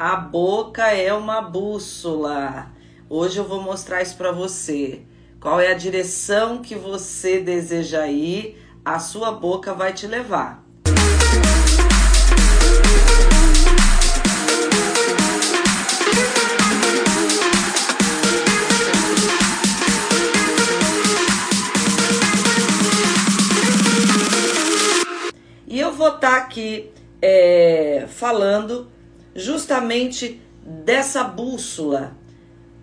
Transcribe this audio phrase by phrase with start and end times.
[0.00, 2.70] A boca é uma bússola.
[3.06, 5.02] Hoje eu vou mostrar isso para você.
[5.38, 10.64] Qual é a direção que você deseja ir, a sua boca vai te levar.
[25.68, 26.90] E eu vou estar tá aqui
[27.20, 28.88] é, falando
[29.34, 32.16] justamente dessa bússola,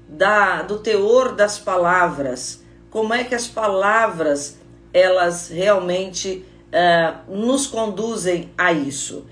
[0.08, 4.58] da, do teor das palavras, como é que as palavras
[4.94, 9.26] elas realmente uh, nos conduzem a isso.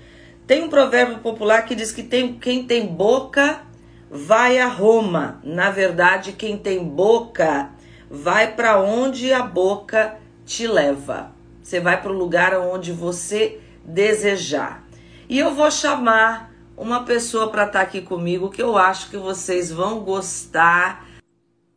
[0.46, 3.62] Tem um provérbio popular que diz que tem, quem tem boca
[4.08, 5.40] vai a Roma.
[5.42, 7.70] Na verdade, quem tem boca
[8.08, 11.32] vai para onde a boca te leva.
[11.62, 14.84] Você vai para o lugar onde você desejar.
[15.28, 16.45] E eu vou chamar
[16.76, 21.06] uma pessoa para estar tá aqui comigo que eu acho que vocês vão gostar.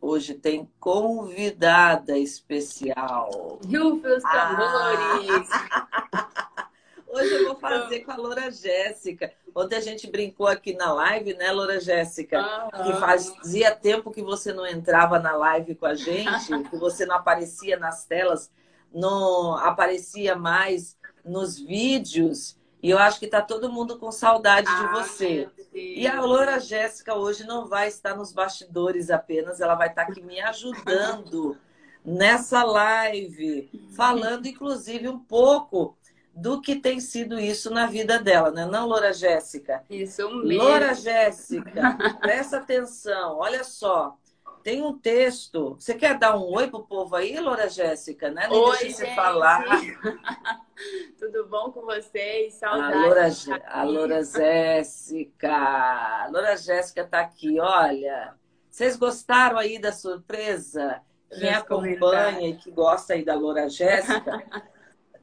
[0.00, 3.58] Hoje tem convidada especial.
[3.64, 5.48] Rufus Tambores!
[5.52, 6.28] Ah.
[7.12, 9.32] Hoje eu vou fazer com a Loura Jéssica.
[9.52, 12.40] Ontem a gente brincou aqui na live, né, Loura Jéssica?
[12.84, 17.16] Que fazia tempo que você não entrava na live com a gente, que você não
[17.16, 18.48] aparecia nas telas,
[18.94, 22.56] não aparecia mais nos vídeos.
[22.82, 25.48] E eu acho que está todo mundo com saudade ah, de você.
[25.74, 30.22] E a Loura Jéssica hoje não vai estar nos bastidores apenas, ela vai estar aqui
[30.22, 31.58] me ajudando
[32.04, 35.96] nessa live, falando inclusive um pouco
[36.34, 38.64] do que tem sido isso na vida dela, né?
[38.64, 39.84] Não, Loura Jéssica?
[39.90, 40.64] Isso mesmo.
[40.64, 44.16] Loura Jéssica, presta atenção, olha só.
[44.62, 45.74] Tem um texto.
[45.74, 48.46] Você quer dar um oi pro povo aí, Loura Jéssica, né?
[48.48, 49.64] Nem oi, deixa você falar.
[51.18, 52.54] Tudo bom com vocês?
[52.54, 53.48] Saudades.
[53.66, 55.52] A Loura, Jéssica.
[55.52, 58.34] A Loura Jéssica tá aqui, olha.
[58.70, 61.02] Vocês gostaram aí da surpresa?
[61.30, 64.44] Quem acompanha e que gosta aí da Loura Jéssica,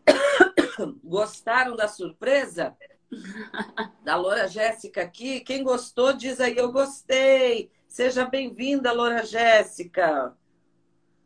[1.04, 2.76] gostaram da surpresa?
[4.04, 5.42] Da Loura Jéssica aqui?
[5.42, 7.72] Quem gostou, diz aí, eu gostei.
[7.88, 10.36] Seja bem-vinda, Loura Jéssica.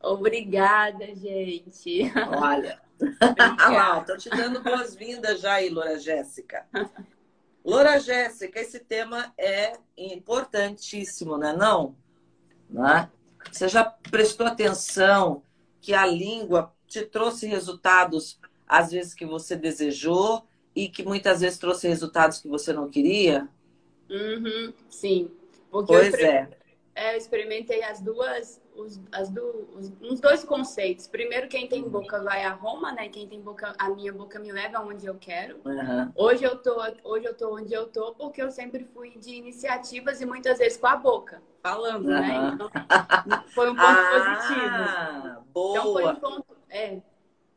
[0.02, 2.04] Obrigada, gente.
[2.40, 2.80] Olha.
[3.22, 6.66] Olha lá, estou te dando boas-vindas já aí, Loura Jéssica.
[7.66, 11.54] Loura Jéssica, esse tema é importantíssimo, né?
[11.54, 11.96] Não?
[12.70, 13.10] não
[13.52, 15.44] Você já prestou atenção
[15.82, 20.46] que a língua te trouxe resultados, às vezes, que você desejou
[20.76, 23.50] e que muitas vezes trouxe resultados que você não queria?
[24.10, 25.32] Uhum, sim.
[25.72, 26.50] Porque pois eu, é.
[26.94, 27.14] é.
[27.14, 31.08] Eu experimentei as duas, os, as do, os, uns dois conceitos.
[31.08, 33.08] Primeiro, quem tem boca vai a Roma, né?
[33.08, 35.62] Quem tem boca, a minha boca me leva aonde eu quero.
[35.64, 36.12] Uhum.
[36.16, 40.20] Hoje eu tô, hoje eu tô onde eu tô porque eu sempre fui de iniciativas
[40.20, 42.12] e muitas vezes com a boca, falando, uhum.
[42.12, 42.52] né?
[42.54, 42.70] Então,
[43.56, 45.46] foi um ponto ah, positivo.
[45.54, 45.78] Boa.
[45.80, 47.02] Então foi um ponto, é.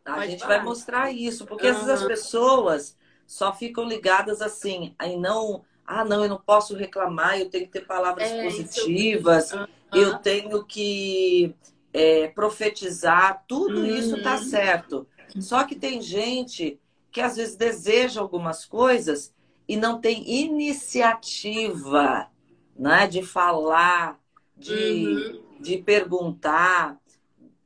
[0.04, 0.56] A gente falar.
[0.56, 1.72] vai mostrar isso, porque uhum.
[1.72, 2.96] essas pessoas
[3.26, 7.72] só ficam ligadas assim, aí não ah, não, eu não posso reclamar, eu tenho que
[7.72, 9.60] ter palavras é, positivas, eu...
[9.60, 9.66] Uhum.
[9.92, 11.54] eu tenho que
[11.92, 13.86] é, profetizar, tudo uhum.
[13.86, 15.06] isso tá certo.
[15.38, 16.80] Só que tem gente
[17.10, 19.32] que às vezes deseja algumas coisas
[19.68, 22.28] e não tem iniciativa
[22.76, 24.18] né, de falar,
[24.56, 25.42] de, uhum.
[25.60, 26.98] de perguntar.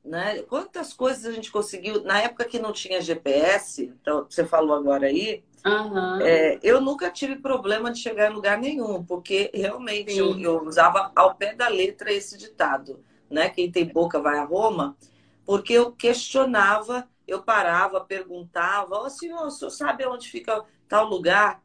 [0.04, 0.42] Né?
[0.42, 5.06] Quantas coisas a gente conseguiu, na época que não tinha GPS, então você falou agora
[5.06, 6.20] aí, Uhum.
[6.20, 11.10] É, eu nunca tive problema de chegar em lugar nenhum, porque realmente eu, eu, usava
[11.14, 13.48] ao pé da letra esse ditado, né?
[13.48, 14.96] Quem tem boca vai a Roma,
[15.44, 21.62] porque eu questionava, eu parava, perguntava, oh, senhor, o senhor sabe onde fica tal lugar?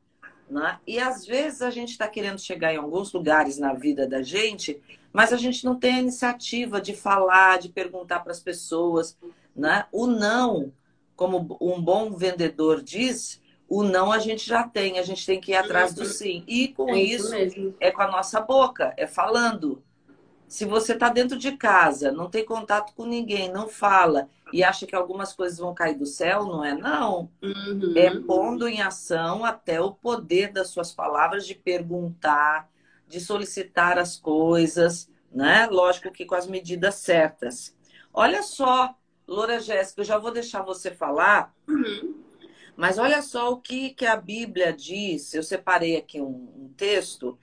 [0.49, 0.79] Né?
[0.85, 4.81] E às vezes a gente está querendo chegar em alguns lugares na vida da gente,
[5.11, 9.17] mas a gente não tem a iniciativa de falar, de perguntar para as pessoas.
[9.55, 9.85] Né?
[9.91, 10.73] O não,
[11.15, 13.41] como um bom vendedor diz,
[13.73, 16.43] o não a gente já tem, a gente tem que ir atrás do sim.
[16.47, 19.81] E com é isso, isso é com a nossa boca, é falando.
[20.47, 24.85] Se você está dentro de casa, não tem contato com ninguém, não fala e acha
[24.85, 26.75] que algumas coisas vão cair do céu, não é?
[26.75, 27.31] Não.
[27.41, 27.93] Uhum.
[27.95, 32.69] É pondo em ação até o poder das suas palavras de perguntar,
[33.07, 35.65] de solicitar as coisas, né?
[35.65, 37.75] Lógico que com as medidas certas.
[38.13, 38.93] Olha só,
[39.27, 41.51] Loura Jéssica, eu já vou deixar você falar.
[41.67, 42.22] Uhum
[42.75, 45.33] mas olha só o que, que a Bíblia diz.
[45.33, 47.37] Eu separei aqui um, um texto,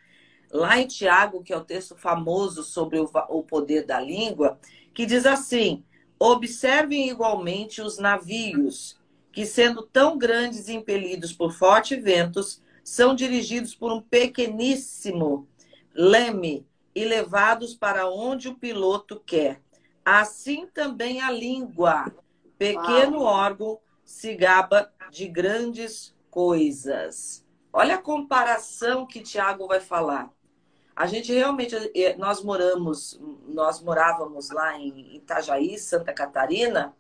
[0.51, 4.59] lá em Tiago, que é o texto famoso sobre o, o poder da língua,
[4.93, 5.85] que diz assim:
[6.19, 8.99] Observem igualmente os navios,
[9.33, 15.49] que sendo tão grandes e impelidos por fortes ventos, são dirigidos por um pequeníssimo
[15.95, 19.61] leme e levados para onde o piloto quer.
[20.05, 22.13] Assim também a língua,
[22.59, 23.25] pequeno Uau.
[23.25, 23.79] órgão,
[24.11, 27.47] se gaba de grandes coisas.
[27.73, 30.29] Olha a comparação que Tiago vai falar.
[30.97, 36.93] A gente realmente, eh, nós moramos, nós morávamos lá em Itajaí, Santa Catarina,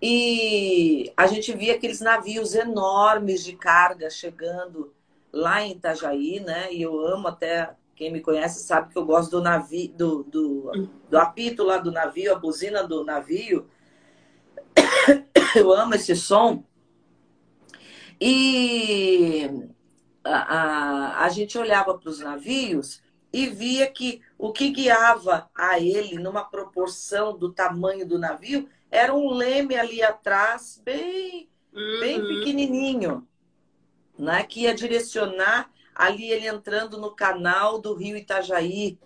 [0.00, 4.94] e a gente via aqueles navios enormes de carga chegando
[5.32, 6.72] lá em Itajaí, né?
[6.72, 10.88] E eu amo até quem me conhece sabe que eu gosto do navio, do, do,
[11.10, 13.68] do apito lá do navio, a buzina do navio.
[15.54, 16.64] Eu amo esse som.
[18.20, 19.48] E
[20.24, 23.02] a, a, a gente olhava para os navios
[23.32, 29.14] e via que o que guiava a ele numa proporção do tamanho do navio era
[29.14, 32.00] um leme ali atrás, bem, uhum.
[32.00, 33.28] bem pequenininho,
[34.18, 34.42] né?
[34.44, 38.98] que ia direcionar ali ele entrando no canal do rio Itajaí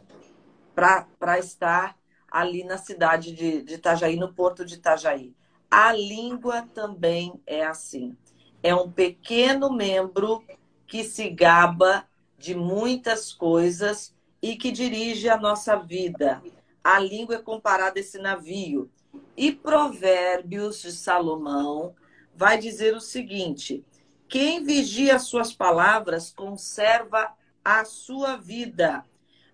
[0.74, 1.96] para estar
[2.30, 5.34] ali na cidade de, de Itajaí, no porto de Itajaí.
[5.74, 8.14] A língua também é assim.
[8.62, 10.44] É um pequeno membro
[10.86, 16.42] que se gaba de muitas coisas e que dirige a nossa vida.
[16.84, 18.90] A língua é comparada a esse navio.
[19.34, 21.96] E Provérbios de Salomão
[22.36, 23.82] vai dizer o seguinte:
[24.28, 27.32] quem vigia as suas palavras conserva
[27.64, 29.06] a sua vida,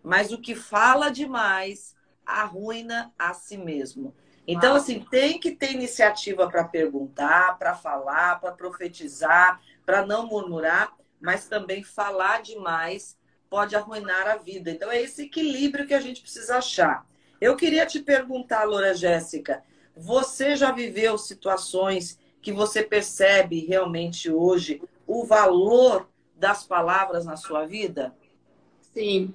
[0.02, 1.94] mas o que fala demais
[2.26, 4.12] arruina a si mesmo.
[4.50, 10.96] Então, assim, tem que ter iniciativa para perguntar, para falar, para profetizar, para não murmurar,
[11.20, 13.14] mas também falar demais
[13.50, 14.70] pode arruinar a vida.
[14.70, 17.06] Então, é esse equilíbrio que a gente precisa achar.
[17.38, 19.62] Eu queria te perguntar, Loura Jéssica,
[19.94, 27.66] você já viveu situações que você percebe realmente hoje o valor das palavras na sua
[27.66, 28.16] vida?
[28.80, 29.34] Sim.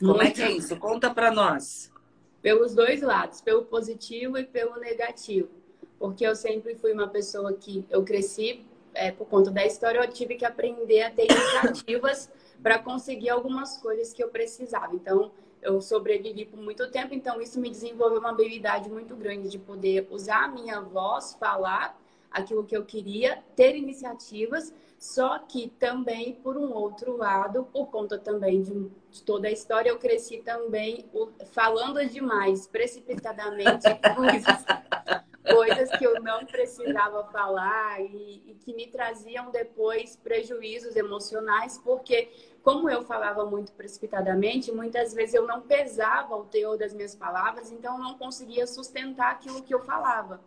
[0.00, 0.26] Como Muito.
[0.26, 0.76] é que é isso?
[0.76, 1.91] Conta para nós.
[2.42, 5.48] Pelos dois lados, pelo positivo e pelo negativo.
[5.98, 10.08] Porque eu sempre fui uma pessoa que eu cresci é, por conta da história, eu
[10.08, 12.28] tive que aprender a ter iniciativas
[12.62, 14.94] para conseguir algumas coisas que eu precisava.
[14.94, 15.30] Então,
[15.62, 20.08] eu sobrevivi por muito tempo, então isso me desenvolveu uma habilidade muito grande de poder
[20.10, 21.98] usar a minha voz, falar
[22.30, 28.16] aquilo que eu queria, ter iniciativas, só que também, por um outro lado, por conta
[28.16, 31.10] também de, de toda a história, eu cresci também
[31.50, 33.82] falando demais, precipitadamente,
[34.14, 34.64] coisas,
[35.52, 42.30] coisas que eu não precisava falar e, e que me traziam depois prejuízos emocionais, porque
[42.62, 47.72] como eu falava muito precipitadamente, muitas vezes eu não pesava o teor das minhas palavras,
[47.72, 50.40] então eu não conseguia sustentar aquilo que eu falava.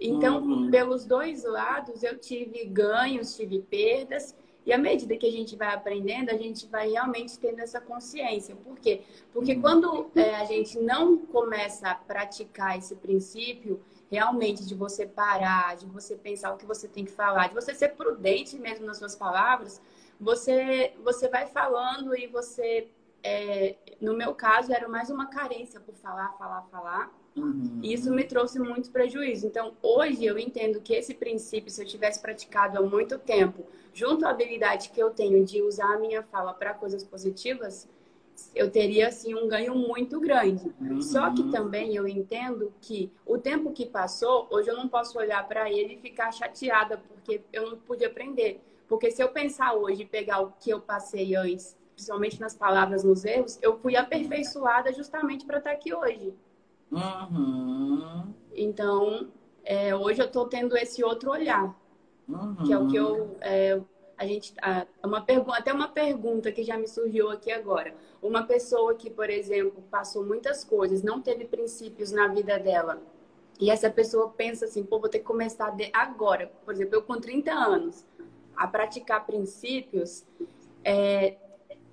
[0.00, 0.70] Então, uhum.
[0.70, 4.34] pelos dois lados, eu tive ganhos, tive perdas,
[4.64, 8.54] e à medida que a gente vai aprendendo, a gente vai realmente tendo essa consciência.
[8.54, 9.02] Por quê?
[9.32, 9.60] Porque uhum.
[9.62, 13.80] quando é, a gente não começa a praticar esse princípio,
[14.10, 17.74] realmente de você parar, de você pensar o que você tem que falar, de você
[17.74, 19.80] ser prudente mesmo nas suas palavras,
[20.20, 22.88] você, você vai falando e você,
[23.22, 27.12] é, no meu caso, era mais uma carência por falar, falar, falar.
[27.36, 27.80] Uhum.
[27.82, 29.46] E isso me trouxe muito prejuízo.
[29.46, 34.26] Então, hoje eu entendo que esse princípio, se eu tivesse praticado há muito tempo, junto
[34.26, 37.88] à habilidade que eu tenho de usar a minha fala para coisas positivas,
[38.54, 40.72] eu teria assim um ganho muito grande.
[40.80, 41.00] Uhum.
[41.00, 45.46] Só que também eu entendo que o tempo que passou, hoje eu não posso olhar
[45.46, 48.60] para ele e ficar chateada porque eu não pude aprender.
[48.88, 53.04] Porque se eu pensar hoje e pegar o que eu passei antes, principalmente nas palavras,
[53.04, 56.32] nos erros, eu fui aperfeiçoada justamente para estar aqui hoje.
[56.90, 58.32] Uhum.
[58.54, 59.28] Então,
[59.64, 61.74] é, hoje eu estou tendo esse outro olhar,
[62.28, 62.56] uhum.
[62.64, 63.36] que é o que eu.
[63.40, 63.80] É,
[64.16, 67.94] a gente, a, uma pergunta, até uma pergunta que já me surgiu aqui agora.
[68.20, 73.00] Uma pessoa que, por exemplo, passou muitas coisas, não teve princípios na vida dela,
[73.60, 76.50] e essa pessoa pensa assim, pô, vou ter que começar agora.
[76.64, 78.04] Por exemplo, eu com 30 anos,
[78.56, 80.24] a praticar princípios,
[80.84, 81.36] é,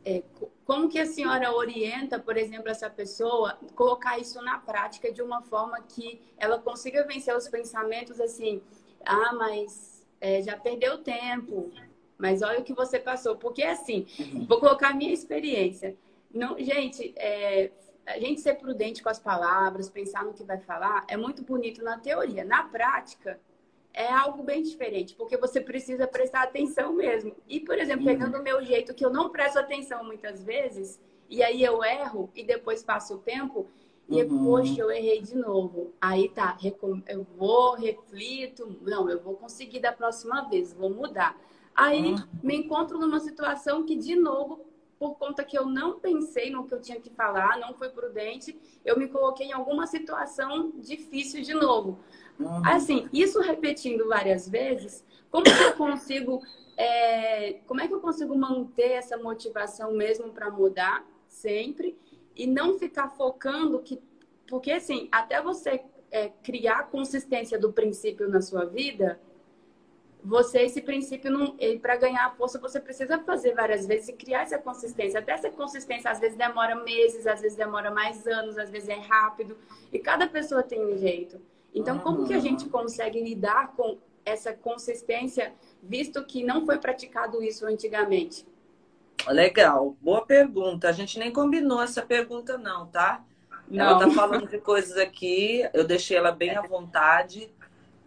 [0.03, 0.23] é,
[0.65, 5.41] como que a senhora orienta, por exemplo, essa pessoa colocar isso na prática de uma
[5.43, 8.61] forma que ela consiga vencer os pensamentos assim,
[9.05, 11.71] ah, mas é, já perdeu tempo,
[12.17, 13.35] mas olha o que você passou.
[13.35, 14.07] Porque assim,
[14.47, 15.95] vou colocar a minha experiência.
[16.33, 17.69] Não, gente, é,
[18.05, 21.83] a gente ser prudente com as palavras, pensar no que vai falar, é muito bonito
[21.83, 22.43] na teoria.
[22.43, 23.39] Na prática,
[23.95, 27.33] é algo bem diferente, porque você precisa prestar atenção mesmo.
[27.47, 28.11] E, por exemplo, uhum.
[28.11, 30.99] pegando o meu jeito, que eu não presto atenção muitas vezes,
[31.29, 33.67] e aí eu erro, e depois passo o tempo,
[34.09, 34.43] e, uhum.
[34.43, 35.93] poxa, eu errei de novo.
[35.99, 36.57] Aí tá,
[37.07, 41.39] eu vou, reflito, não, eu vou conseguir da próxima vez, vou mudar.
[41.73, 42.23] Aí uhum.
[42.43, 44.65] me encontro numa situação que, de novo,
[44.99, 48.57] por conta que eu não pensei no que eu tinha que falar, não fui prudente,
[48.83, 51.99] eu me coloquei em alguma situação difícil de novo.
[52.39, 52.61] Uhum.
[52.65, 56.41] Assim, isso repetindo várias vezes, como que eu consigo,
[56.77, 61.97] é, como é que eu consigo manter essa motivação mesmo para mudar sempre
[62.35, 64.01] e não ficar focando que,
[64.47, 69.19] porque assim, até você é, criar consistência do princípio na sua vida,
[70.25, 74.57] você esse princípio não para ganhar força você precisa fazer várias vezes e criar essa
[74.57, 75.19] consistência.
[75.19, 78.95] Até essa consistência às vezes demora meses às vezes demora mais anos às vezes é
[78.95, 79.55] rápido.
[79.93, 81.39] E cada pessoa tem um jeito.
[81.73, 85.53] Então como que a gente consegue lidar com essa consistência
[85.83, 88.47] visto que não foi praticado isso antigamente?
[89.27, 90.89] Legal boa pergunta.
[90.89, 93.23] A gente nem combinou essa pergunta não tá?
[93.69, 93.85] Não.
[93.85, 97.53] ela tá falando de coisas aqui eu deixei ela bem à vontade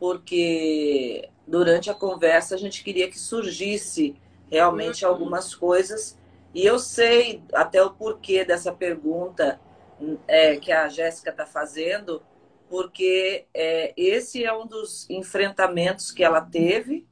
[0.00, 4.14] porque durante a conversa a gente queria que surgisse
[4.50, 5.11] realmente uhum.
[5.11, 6.17] algumas coisas.
[6.55, 9.61] E eu sei até o porquê dessa pergunta
[10.26, 12.23] é, que a Jéssica está fazendo,
[12.69, 17.07] porque é, esse é um dos enfrentamentos que ela teve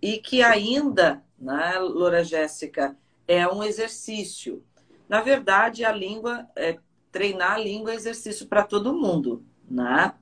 [0.00, 4.64] e que ainda, né, Loura Jéssica, é um exercício.
[5.08, 6.78] Na verdade, a língua, é,
[7.10, 10.14] treinar a língua é exercício para todo mundo, né?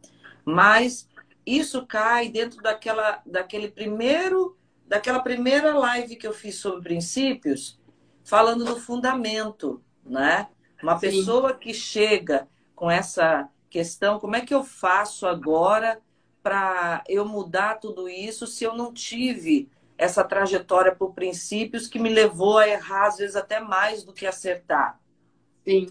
[0.44, 1.07] Mas
[1.56, 7.78] isso cai dentro daquela, daquele primeiro, daquela primeira live que eu fiz sobre princípios,
[8.24, 10.48] falando do fundamento, né?
[10.82, 11.00] Uma Sim.
[11.00, 16.00] pessoa que chega com essa questão, como é que eu faço agora
[16.42, 22.08] para eu mudar tudo isso se eu não tive essa trajetória por princípios que me
[22.08, 25.00] levou a errar às vezes até mais do que acertar?
[25.64, 25.88] Sim.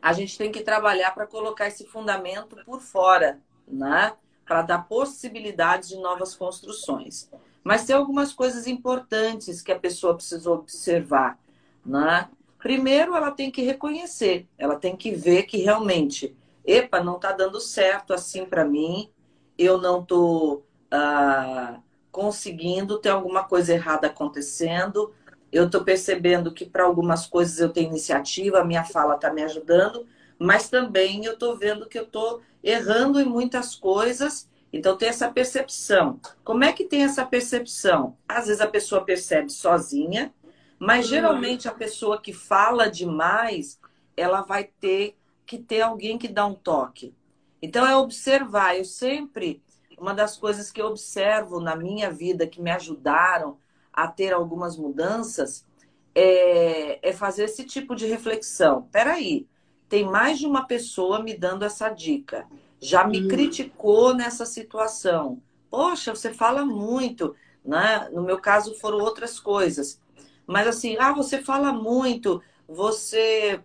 [0.00, 3.38] A gente tem que trabalhar para colocar esse fundamento por fora,
[3.68, 4.14] né?
[4.50, 7.30] Para dar possibilidades de novas construções.
[7.62, 11.38] Mas tem algumas coisas importantes que a pessoa precisa observar.
[11.86, 12.28] Né?
[12.58, 17.60] Primeiro, ela tem que reconhecer, ela tem que ver que realmente, epa, não está dando
[17.60, 19.08] certo assim para mim,
[19.56, 21.78] eu não estou ah,
[22.10, 25.14] conseguindo, tem alguma coisa errada acontecendo,
[25.52, 29.44] eu estou percebendo que para algumas coisas eu tenho iniciativa, a minha fala está me
[29.44, 30.08] ajudando,
[30.40, 34.48] mas também eu estou vendo que eu estou errando em muitas coisas.
[34.72, 36.18] Então tem essa percepção.
[36.42, 38.16] Como é que tem essa percepção?
[38.26, 40.32] Às vezes a pessoa percebe sozinha,
[40.78, 41.10] mas uhum.
[41.10, 43.78] geralmente a pessoa que fala demais,
[44.16, 47.14] ela vai ter que ter alguém que dá um toque.
[47.60, 48.78] Então é observar.
[48.78, 49.62] Eu sempre
[50.00, 53.58] uma das coisas que eu observo na minha vida que me ajudaram
[53.92, 55.66] a ter algumas mudanças
[56.14, 58.88] é, é fazer esse tipo de reflexão.
[58.90, 59.46] Peraí,
[59.90, 62.46] tem mais de uma pessoa me dando essa dica.
[62.80, 63.28] Já me hum.
[63.28, 65.42] criticou nessa situação.
[65.68, 68.08] Poxa, você fala muito, né?
[68.12, 70.00] No meu caso foram outras coisas.
[70.46, 73.60] Mas assim, ah, você fala muito, você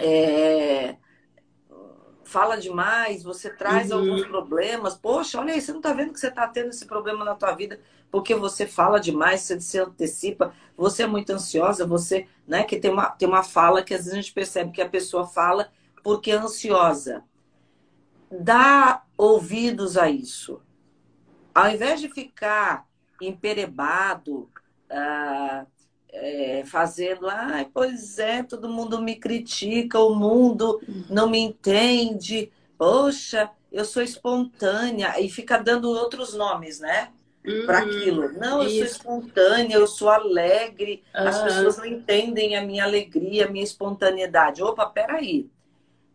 [0.00, 0.96] é,
[2.26, 3.98] fala demais, você traz uhum.
[3.98, 4.94] alguns problemas.
[4.94, 7.52] Poxa, olha aí, você não está vendo que você está tendo esse problema na tua
[7.52, 7.80] vida
[8.10, 12.90] porque você fala demais, você se antecipa, você é muito ansiosa, você, né, que tem
[12.90, 15.70] uma, tem uma fala que às vezes a gente percebe que a pessoa fala
[16.02, 17.24] porque é ansiosa.
[18.30, 20.60] Dá ouvidos a isso.
[21.54, 22.86] Ao invés de ficar
[23.20, 24.48] emperebado,
[24.90, 25.66] ah,
[26.16, 33.50] é, fazendo, ah, pois é, todo mundo me critica, o mundo não me entende, poxa,
[33.70, 37.10] eu sou espontânea, e fica dando outros nomes, né?
[37.46, 38.32] uhum, para aquilo.
[38.32, 38.76] Não, eu isso.
[38.76, 41.28] sou espontânea, eu sou alegre, uhum.
[41.28, 44.62] as pessoas não entendem a minha alegria, a minha espontaneidade.
[44.62, 45.48] Opa, peraí.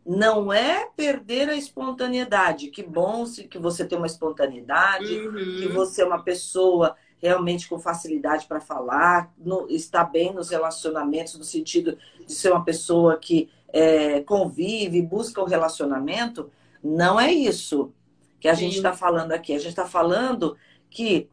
[0.06, 2.68] Não é perder a espontaneidade.
[2.68, 5.34] Que bom que você tem uma espontaneidade, uhum.
[5.34, 11.38] que você é uma pessoa realmente com facilidade para falar, no, está bem nos relacionamentos,
[11.38, 16.52] no sentido de ser uma pessoa que é, convive, busca o relacionamento.
[16.84, 17.94] Não é isso
[18.40, 18.62] que a Sim.
[18.66, 19.54] gente está falando aqui.
[19.54, 20.58] A gente está falando
[20.90, 21.30] que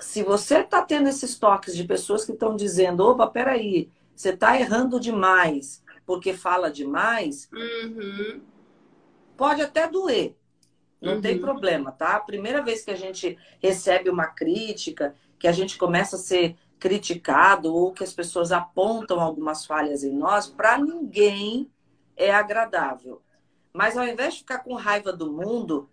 [0.00, 4.58] se você está tendo esses toques de pessoas que estão dizendo, opa, peraí, você está
[4.58, 8.40] errando demais porque fala demais, uhum.
[9.36, 10.34] pode até doer.
[11.00, 11.20] Não uhum.
[11.20, 12.16] tem problema, tá?
[12.16, 16.56] A primeira vez que a gente recebe uma crítica, que a gente começa a ser
[16.78, 21.70] criticado ou que as pessoas apontam algumas falhas em nós, para ninguém
[22.16, 23.22] é agradável.
[23.72, 25.88] Mas ao invés de ficar com raiva do mundo,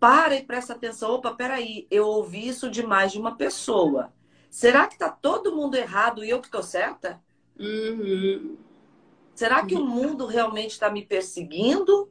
[0.00, 1.12] para e presta atenção.
[1.12, 4.12] Opa, peraí, eu ouvi isso de mais de uma pessoa.
[4.48, 7.22] Será que tá todo mundo errado e eu que estou certa?
[7.58, 8.56] Uhum.
[9.34, 12.10] Será que o mundo realmente está me perseguindo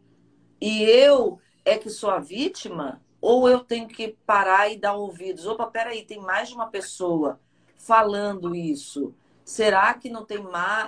[0.62, 3.02] e eu é que sou a vítima?
[3.22, 5.46] Ou eu tenho que parar e dar ouvidos?
[5.46, 7.40] Opa, peraí, tem mais de uma pessoa
[7.78, 9.14] falando isso?
[9.44, 10.44] Será que não tem,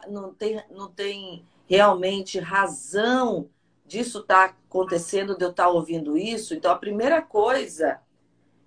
[0.09, 3.49] não tem, não tem realmente razão
[3.85, 6.53] disso estar tá acontecendo, de eu estar tá ouvindo isso?
[6.53, 7.99] Então, a primeira coisa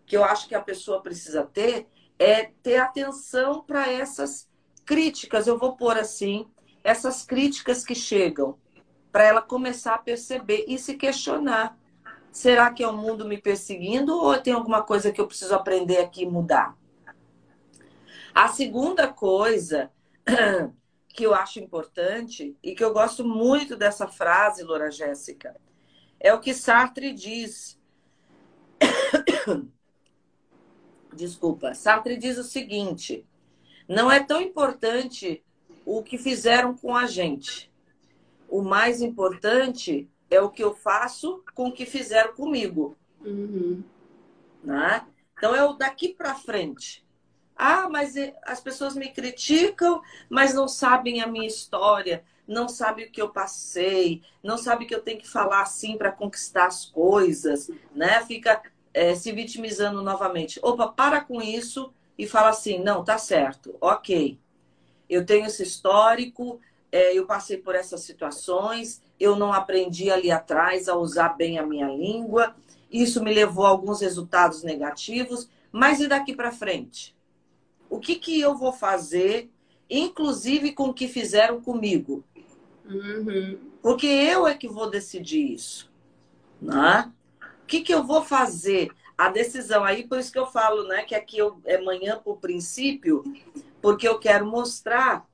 [0.07, 1.87] que eu acho que a pessoa precisa ter
[2.19, 4.49] é ter atenção para essas
[4.85, 6.47] críticas, eu vou pôr assim,
[6.83, 8.59] essas críticas que chegam,
[9.11, 11.79] para ela começar a perceber e se questionar.
[12.35, 15.99] Será que é o mundo me perseguindo ou tem alguma coisa que eu preciso aprender
[15.99, 16.76] aqui e mudar?
[18.35, 19.93] A segunda coisa
[21.07, 25.55] que eu acho importante e que eu gosto muito dessa frase, Loura Jéssica,
[26.19, 27.79] é o que Sartre diz.
[31.14, 33.25] Desculpa, Sartre diz o seguinte:
[33.88, 35.41] não é tão importante
[35.87, 37.73] o que fizeram com a gente.
[38.49, 42.97] O mais importante é o que eu faço com o que fizeram comigo.
[43.25, 43.83] Uhum.
[44.62, 45.07] Né?
[45.37, 47.05] Então é o daqui para frente.
[47.57, 53.11] Ah, mas as pessoas me criticam, mas não sabem a minha história, não sabem o
[53.11, 57.71] que eu passei, não sabem que eu tenho que falar assim para conquistar as coisas,
[57.95, 58.25] né?
[58.25, 58.61] Fica
[58.93, 60.59] é, se vitimizando novamente.
[60.62, 64.38] Opa, para com isso e fala assim: não, tá certo, ok.
[65.09, 66.61] Eu tenho esse histórico,
[66.91, 71.66] é, eu passei por essas situações, eu não aprendi ali atrás a usar bem a
[71.66, 72.54] minha língua,
[72.90, 77.14] isso me levou a alguns resultados negativos, mas e daqui para frente?
[77.90, 79.50] O que, que eu vou fazer,
[79.88, 82.25] inclusive com o que fizeram comigo?
[82.85, 83.59] Uhum.
[83.83, 85.90] Porque eu é que vou decidir isso.
[86.61, 87.12] Né?
[87.62, 88.90] O que, que eu vou fazer?
[89.16, 92.38] A decisão aí, por isso que eu falo, né, que aqui eu, é manhã por
[92.38, 93.23] princípio,
[93.80, 95.25] porque eu quero mostrar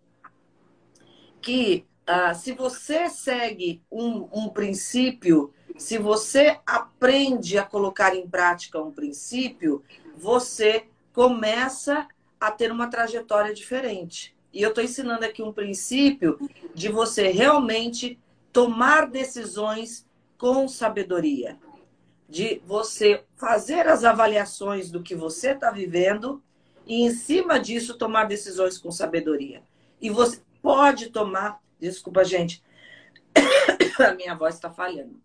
[1.41, 8.83] que ah, se você segue um, um princípio, se você aprende a colocar em prática
[8.83, 9.85] um princípio,
[10.17, 12.09] você começa
[12.41, 14.35] a ter uma trajetória diferente.
[14.53, 16.37] E eu estou ensinando aqui um princípio
[16.75, 18.19] de você realmente
[18.53, 20.05] tomar decisões
[20.37, 21.61] com sabedoria,
[22.29, 26.43] de você fazer as avaliações do que você está vivendo
[26.85, 29.63] e, em cima disso, tomar decisões com sabedoria.
[30.01, 32.63] E você pode tomar Desculpa, gente.
[33.99, 35.21] A minha voz está falhando.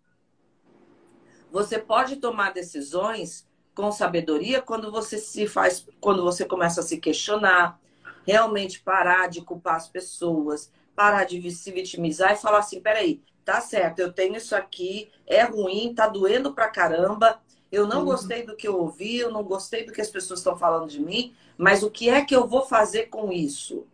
[1.50, 6.98] Você pode tomar decisões com sabedoria quando você se faz, quando você começa a se
[6.98, 7.78] questionar,
[8.26, 13.60] realmente parar de culpar as pessoas, parar de se vitimizar e falar assim, peraí, tá
[13.60, 17.40] certo, eu tenho isso aqui, é ruim, tá doendo pra caramba,
[17.70, 18.06] eu não uhum.
[18.06, 21.00] gostei do que eu ouvi, eu não gostei do que as pessoas estão falando de
[21.00, 23.86] mim, mas o que é que eu vou fazer com isso?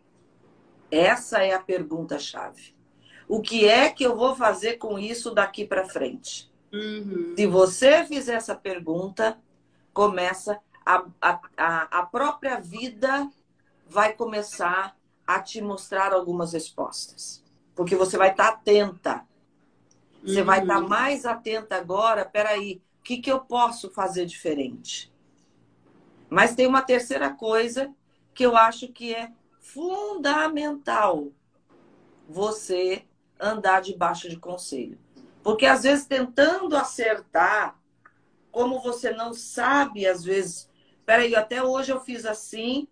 [0.93, 2.75] Essa é a pergunta-chave.
[3.27, 6.51] O que é que eu vou fazer com isso daqui para frente?
[6.71, 7.33] Uhum.
[7.35, 9.39] Se você fizer essa pergunta,
[9.91, 13.27] começa a, a, a própria vida
[13.87, 17.43] vai começar a te mostrar algumas respostas.
[17.75, 19.27] Porque você vai estar tá atenta.
[20.23, 20.45] Você uhum.
[20.45, 22.23] vai estar tá mais atenta agora.
[22.23, 25.11] Peraí, o que, que eu posso fazer diferente?
[26.29, 27.91] Mas tem uma terceira coisa
[28.31, 29.31] que eu acho que é
[29.63, 31.31] fundamental
[32.27, 33.05] você
[33.39, 34.99] andar debaixo de conselho.
[35.41, 37.79] Porque às vezes tentando acertar,
[38.51, 40.69] como você não sabe, às vezes,
[41.05, 42.87] peraí, até hoje eu fiz assim,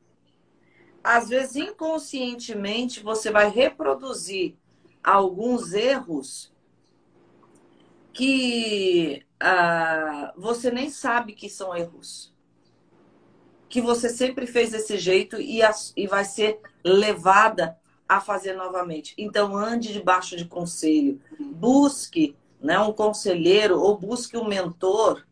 [1.04, 4.56] às vezes inconscientemente você vai reproduzir
[5.04, 6.54] alguns erros
[8.14, 12.34] que ah, você nem sabe que são erros
[13.72, 19.16] que você sempre fez desse jeito e, a, e vai ser levada a fazer novamente.
[19.18, 21.22] Então, ande debaixo de conselho.
[21.40, 25.26] Busque né, um conselheiro ou busque um mentor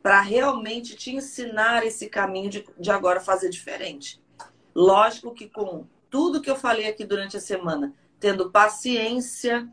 [0.00, 4.22] para realmente te ensinar esse caminho de, de agora fazer diferente.
[4.72, 9.68] Lógico que com tudo que eu falei aqui durante a semana, tendo paciência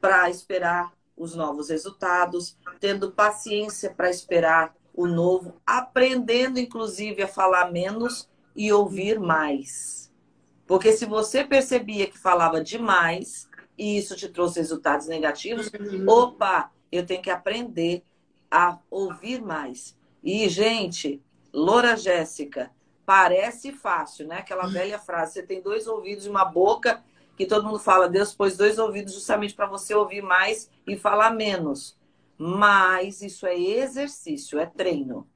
[0.00, 7.72] para esperar os novos resultados, tendo paciência para esperar o novo, aprendendo inclusive a falar
[7.72, 10.12] menos e ouvir mais.
[10.66, 16.04] Porque se você percebia que falava demais e isso te trouxe resultados negativos, uhum.
[16.06, 18.04] opa, eu tenho que aprender
[18.50, 19.96] a ouvir mais.
[20.22, 22.70] E, gente, Loura Jéssica,
[23.06, 24.38] parece fácil, né?
[24.38, 24.72] Aquela uhum.
[24.72, 27.02] velha frase: você tem dois ouvidos e uma boca,
[27.38, 31.30] que todo mundo fala, Deus pôs dois ouvidos justamente para você ouvir mais e falar
[31.30, 31.98] menos.
[32.42, 35.28] Mas isso é exercício, é treino.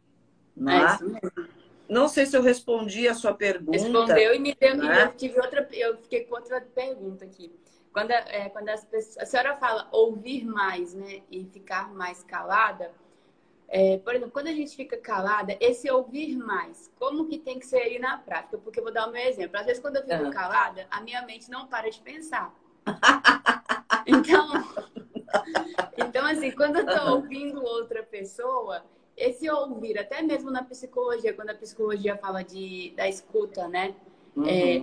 [0.56, 0.80] Né?
[0.80, 1.48] É isso mesmo.
[1.86, 3.76] Não sei se eu respondi a sua pergunta.
[3.76, 4.74] Respondeu e me deu.
[4.74, 5.04] Né?
[5.04, 7.54] Eu, tive outra, eu fiquei com outra pergunta aqui.
[7.92, 11.20] Quando, é, quando as pessoas, a senhora fala ouvir mais, né?
[11.30, 12.90] E ficar mais calada,
[13.68, 17.66] é, por exemplo, quando a gente fica calada, esse ouvir mais, como que tem que
[17.66, 18.56] ser aí na prática?
[18.56, 19.58] Porque eu vou dar o meu exemplo.
[19.58, 20.30] Às vezes, quando eu fico uhum.
[20.30, 22.50] calada, a minha mente não para de pensar.
[24.06, 24.48] então,
[26.24, 28.82] então, assim, quando eu tô ouvindo outra pessoa,
[29.16, 33.94] esse ouvir, até mesmo na psicologia, quando a psicologia fala de, da escuta, né?
[34.36, 34.46] Uhum.
[34.48, 34.82] É,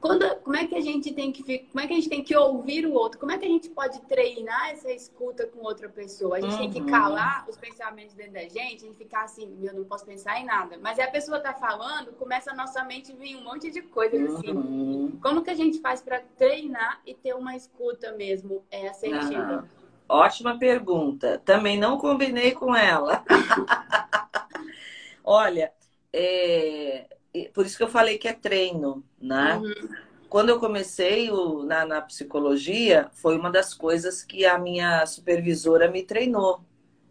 [0.00, 2.34] quando, como é que a gente tem que como é que a gente tem que
[2.34, 3.20] ouvir o outro?
[3.20, 6.38] Como é que a gente pode treinar essa escuta com outra pessoa?
[6.38, 6.58] A gente uhum.
[6.58, 6.86] tem que uhum.
[6.86, 10.46] calar os pensamentos dentro da gente, a gente ficar assim, eu não posso pensar em
[10.46, 10.78] nada.
[10.80, 14.50] Mas a pessoa tá falando, começa a nossa mente vir um monte de coisas assim.
[14.50, 15.18] uhum.
[15.22, 19.68] Como que a gente faz para treinar e ter uma escuta mesmo é, assertiva?
[20.12, 21.40] Ótima pergunta.
[21.44, 23.24] Também não combinei com ela.
[25.22, 25.72] Olha,
[26.12, 27.06] é
[27.54, 29.56] por isso que eu falei que é treino, né?
[29.56, 29.88] Uhum.
[30.28, 35.88] Quando eu comecei o, na, na psicologia, foi uma das coisas que a minha supervisora
[35.88, 36.64] me treinou.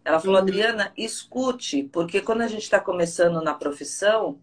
[0.04, 0.42] Ela falou, uhum.
[0.42, 4.40] Adriana, escute, porque quando a gente está começando na profissão,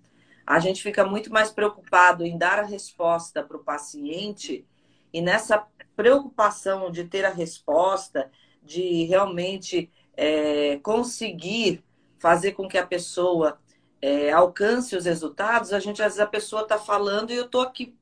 [0.47, 4.67] a gente fica muito mais preocupado em dar a resposta para o paciente
[5.13, 5.63] e nessa
[5.95, 8.31] preocupação de ter a resposta,
[8.67, 11.83] de realmente é, conseguir
[12.19, 13.59] fazer com que a pessoa
[14.03, 17.61] é, alcance os resultados, a gente às vezes a pessoa está falando e eu estou
[17.61, 17.95] aqui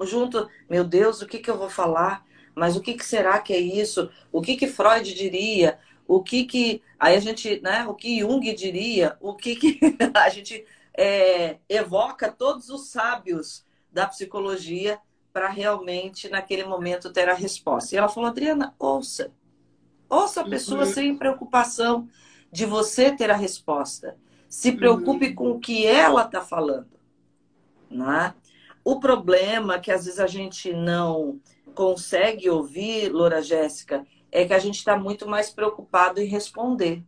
[0.00, 2.24] junto, meu Deus, o que, que eu vou falar?
[2.54, 4.10] Mas o que, que será que é isso?
[4.30, 5.78] O que, que Freud diria?
[6.06, 7.86] O que que aí a gente, né?
[7.86, 9.16] O que Jung diria?
[9.20, 9.80] O que que
[10.14, 10.64] a gente
[10.96, 14.98] é, evoca todos os sábios da psicologia
[15.32, 17.94] para realmente naquele momento ter a resposta.
[17.94, 19.32] E ela falou, Adriana, ouça,
[20.12, 20.92] ouça a pessoa uhum.
[20.92, 22.06] sem preocupação
[22.50, 24.16] de você ter a resposta.
[24.46, 25.34] Se preocupe uhum.
[25.34, 27.00] com o que ela está falando.
[27.90, 28.34] Né?
[28.84, 31.40] O problema que às vezes a gente não
[31.74, 37.02] consegue ouvir, Loura Jéssica, é que a gente está muito mais preocupado em responder.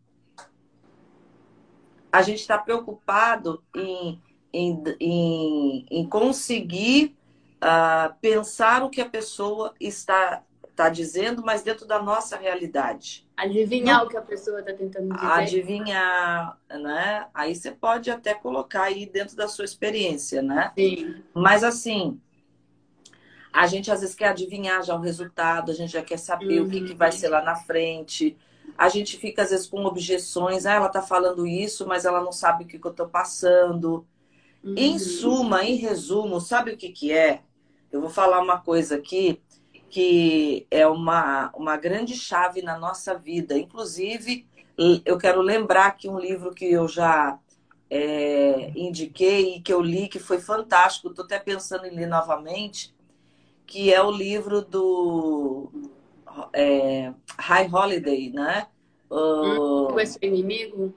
[2.11, 7.15] A gente está preocupado em, em, em, em conseguir
[7.57, 10.43] uh, pensar o que a pessoa está
[10.75, 13.27] está dizendo, mas dentro da nossa realidade.
[13.37, 15.27] Adivinhar Não, o que a pessoa está tentando dizer.
[15.27, 17.27] Adivinhar, né?
[17.33, 20.73] Aí você pode até colocar aí dentro da sua experiência, né?
[20.77, 21.23] Sim.
[21.33, 22.21] Mas assim,
[23.53, 26.67] a gente às vezes quer adivinhar já o resultado, a gente já quer saber uhum.
[26.67, 28.37] o que, que vai ser lá na frente.
[28.77, 32.33] A gente fica às vezes com objeções, ah, ela está falando isso, mas ela não
[32.33, 34.05] sabe o que, que eu estou passando.
[34.63, 34.75] Uhum.
[34.77, 37.43] Em suma, em resumo, sabe o que, que é?
[37.93, 39.41] Eu vou falar uma coisa aqui
[39.95, 43.57] que é uma, uma grande chave na nossa vida.
[43.57, 44.45] Inclusive,
[45.05, 47.39] eu quero lembrar que um livro que eu já
[47.89, 52.93] é, indiquei e que eu li, que foi fantástico, estou até pensando em ler novamente,
[53.65, 55.71] que é o livro do
[56.53, 58.67] é, High Holiday, né?
[59.09, 60.93] O, o é seu inimigo?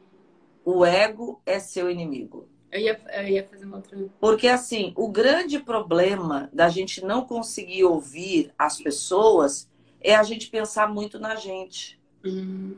[0.66, 2.50] O ego é seu inimigo.
[2.72, 3.98] Eu ia, eu ia fazer uma outra.
[4.20, 9.70] Porque, assim, o grande problema da gente não conseguir ouvir as pessoas
[10.02, 12.00] é a gente pensar muito na gente.
[12.26, 12.76] Uhum.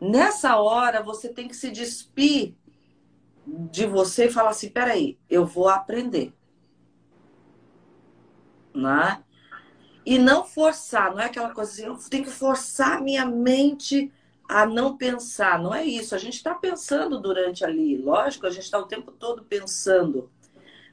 [0.00, 2.54] Nessa hora, você tem que se despir
[3.46, 6.32] de você e falar assim: peraí, eu vou aprender.
[8.72, 9.22] Né?
[10.06, 14.10] E não forçar, não é aquela coisa assim, eu tenho que forçar minha mente
[14.50, 15.60] a não pensar.
[15.60, 16.12] Não é isso.
[16.12, 17.96] A gente está pensando durante ali.
[17.96, 20.28] Lógico, a gente está o tempo todo pensando.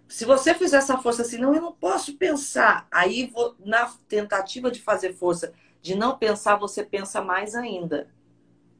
[0.07, 2.87] Se você fizer essa força assim, não, eu não posso pensar.
[2.91, 8.07] Aí, vou, na tentativa de fazer força de não pensar, você pensa mais ainda.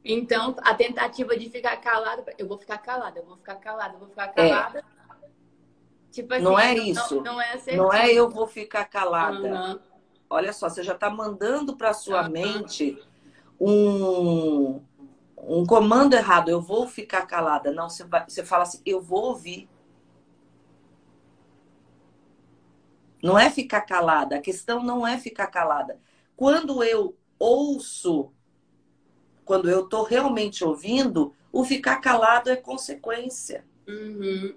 [0.04, 3.98] Então, a tentativa de ficar calada, eu vou ficar calada, eu vou ficar calada, eu
[3.98, 4.78] vou ficar calada.
[4.78, 5.28] É.
[6.12, 7.16] Tipo assim, não é isso.
[7.16, 9.48] Não, não, é, não é eu vou ficar calada.
[9.48, 9.78] Uhum.
[10.30, 12.30] Olha só, você já está mandando para sua uhum.
[12.30, 12.96] mente
[13.60, 14.80] um,
[15.36, 17.72] um comando errado, eu vou ficar calada.
[17.72, 19.68] Não, você, vai, você fala assim, eu vou ouvir.
[23.22, 24.36] Não é ficar calada.
[24.36, 25.98] A questão não é ficar calada.
[26.36, 28.32] Quando eu ouço,
[29.44, 33.64] quando eu estou realmente ouvindo, o ficar calado é consequência.
[33.88, 34.54] Uhum.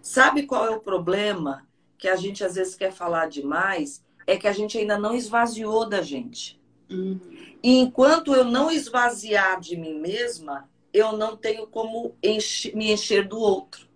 [0.00, 1.68] Sabe qual é o problema?
[1.96, 5.88] Que a gente às vezes quer falar demais, é que a gente ainda não esvaziou
[5.88, 6.60] da gente.
[6.90, 7.20] Uhum.
[7.62, 13.26] E enquanto eu não esvaziar de mim mesma, eu não tenho como enche, me encher
[13.26, 13.88] do outro.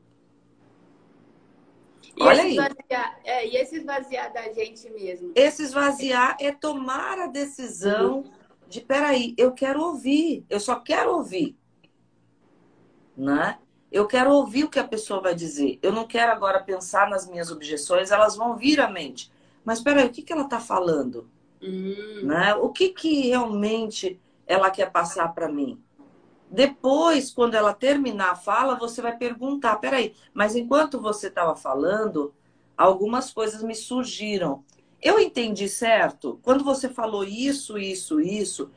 [2.17, 2.53] E Olha esse aí.
[2.53, 5.33] Esvaziar, é, e esse esvaziar da gente mesmo?
[5.35, 8.33] Esse esvaziar é tomar a decisão uhum.
[8.69, 11.57] de, peraí, eu quero ouvir, eu só quero ouvir.
[13.17, 13.59] Né?
[13.91, 15.79] Eu quero ouvir o que a pessoa vai dizer.
[15.83, 19.31] Eu não quero agora pensar nas minhas objeções, elas vão vir à mente.
[19.65, 21.29] Mas peraí, o que, que ela está falando?
[21.67, 22.23] Hum.
[22.23, 22.55] Né?
[22.55, 25.83] O que, que realmente ela quer passar para mim?
[26.51, 32.33] Depois, quando ela terminar a fala, você vai perguntar: peraí, mas enquanto você estava falando,
[32.77, 34.65] algumas coisas me surgiram.
[35.03, 36.39] Eu entendi certo?
[36.43, 38.71] Quando você falou isso, isso, isso,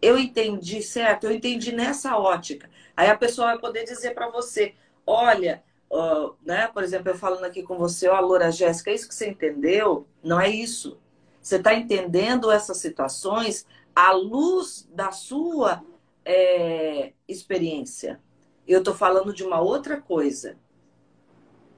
[0.00, 1.24] eu entendi certo?
[1.24, 2.70] Eu entendi nessa ótica.
[2.96, 4.74] Aí a pessoa vai poder dizer para você:
[5.06, 6.68] olha, uh, né?
[6.68, 10.06] Por exemplo, eu falando aqui com você, ó, oh, Loura Jéssica, isso que você entendeu
[10.22, 10.98] não é isso.
[11.44, 15.84] Você está entendendo essas situações à luz da sua
[16.24, 18.18] é, experiência.
[18.66, 20.56] Eu estou falando de uma outra coisa.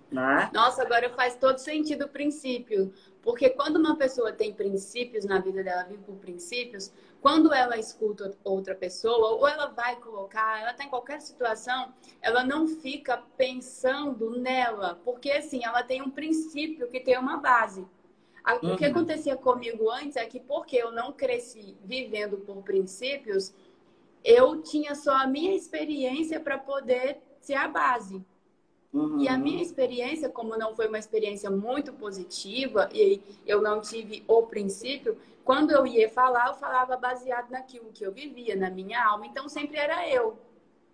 [0.09, 0.49] Né?
[0.55, 2.95] Nossa, agora faz todo sentido o princípio.
[3.21, 8.31] Porque quando uma pessoa tem princípios na vida dela, vive por princípios, quando ela escuta
[8.45, 14.39] outra pessoa, ou ela vai colocar, ela está em qualquer situação, ela não fica pensando
[14.39, 17.85] nela, porque assim, ela tem um princípio que tem uma base.
[18.47, 18.77] O uhum.
[18.77, 23.53] que acontecia comigo antes é que, porque eu não cresci vivendo por princípios,
[24.25, 28.25] eu tinha só a minha experiência para poder ser a base.
[28.93, 29.21] Uhum.
[29.21, 34.25] E a minha experiência, como não foi uma experiência muito positiva e eu não tive
[34.29, 39.05] o princípio, quando eu ia falar, eu falava baseado naquilo que eu vivia, na minha
[39.05, 39.27] alma.
[39.27, 40.39] Então sempre era eu.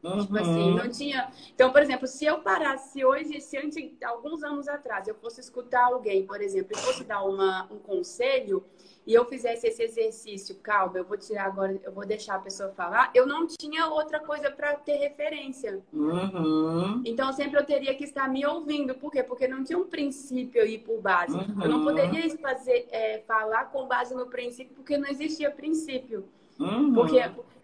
[0.02, 0.20] Uhum.
[0.20, 1.30] Tipo assim, não tinha.
[1.54, 5.84] Então, por exemplo, se eu parasse hoje, se antes, alguns anos atrás, eu fosse escutar
[5.84, 8.64] alguém, por exemplo, e fosse dar uma, um conselho,
[9.04, 12.70] e eu fizesse esse exercício, calma, eu vou tirar agora, eu vou deixar a pessoa
[12.70, 15.80] falar, eu não tinha outra coisa para ter referência.
[15.92, 17.02] Uhum.
[17.04, 18.94] Então sempre eu teria que estar me ouvindo.
[18.94, 19.22] Por quê?
[19.22, 21.34] Porque não tinha um princípio aí por base.
[21.34, 21.62] Uhum.
[21.62, 21.84] Eu não uhum.
[21.84, 26.24] poderia fazer, é, falar com base no princípio, porque não existia princípio.
[26.60, 26.94] Uhum.
[26.94, 27.18] Porque,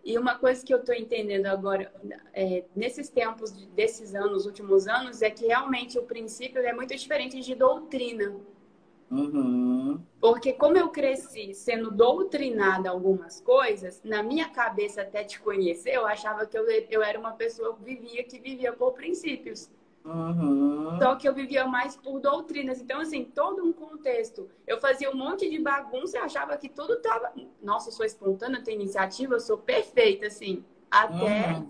[0.05, 1.93] e uma coisa que eu estou entendendo agora,
[2.33, 7.41] é, nesses tempos, desses anos, últimos anos, é que realmente o princípio é muito diferente
[7.41, 8.35] de doutrina.
[9.11, 10.01] Uhum.
[10.21, 16.07] Porque como eu cresci sendo doutrinada algumas coisas, na minha cabeça até te conhecer, eu
[16.07, 19.71] achava que eu, eu era uma pessoa que vivia, que vivia por princípios.
[20.05, 20.99] Uhum.
[20.99, 22.81] Só que eu vivia mais por doutrinas.
[22.81, 24.49] Então, assim, todo um contexto.
[24.67, 27.33] Eu fazia um monte de bagunça e achava que tudo tava.
[27.63, 30.65] Nossa, eu sou espontânea, tenho iniciativa, eu sou perfeita, assim.
[30.91, 31.69] Até uhum.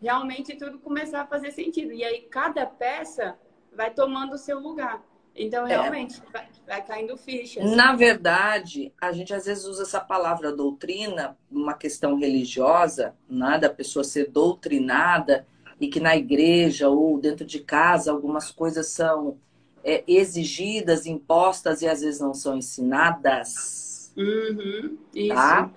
[0.00, 1.92] realmente tudo começar a fazer sentido.
[1.92, 3.38] E aí, cada peça
[3.74, 5.02] vai tomando o seu lugar.
[5.34, 5.70] Então, é.
[5.70, 6.30] realmente, é.
[6.32, 7.64] vai, vai, caindo fichas.
[7.74, 13.70] Na verdade, a gente às vezes usa essa palavra doutrina, uma questão religiosa, né, da
[13.70, 15.46] pessoa ser doutrinada,
[15.80, 19.38] e que na igreja ou dentro de casa algumas coisas são
[19.82, 24.12] é, exigidas, impostas e às vezes não são ensinadas.
[24.16, 24.96] Uhum,
[25.28, 25.70] tá?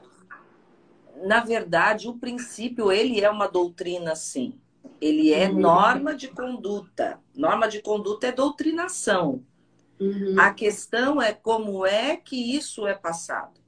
[1.24, 4.54] Na verdade, o princípio, ele é uma doutrina, sim.
[5.06, 5.60] Ele é uhum.
[5.60, 7.20] norma de conduta.
[7.36, 9.44] Norma de conduta é doutrinação.
[10.00, 10.34] Uhum.
[10.40, 13.60] A questão é como é que isso é passado.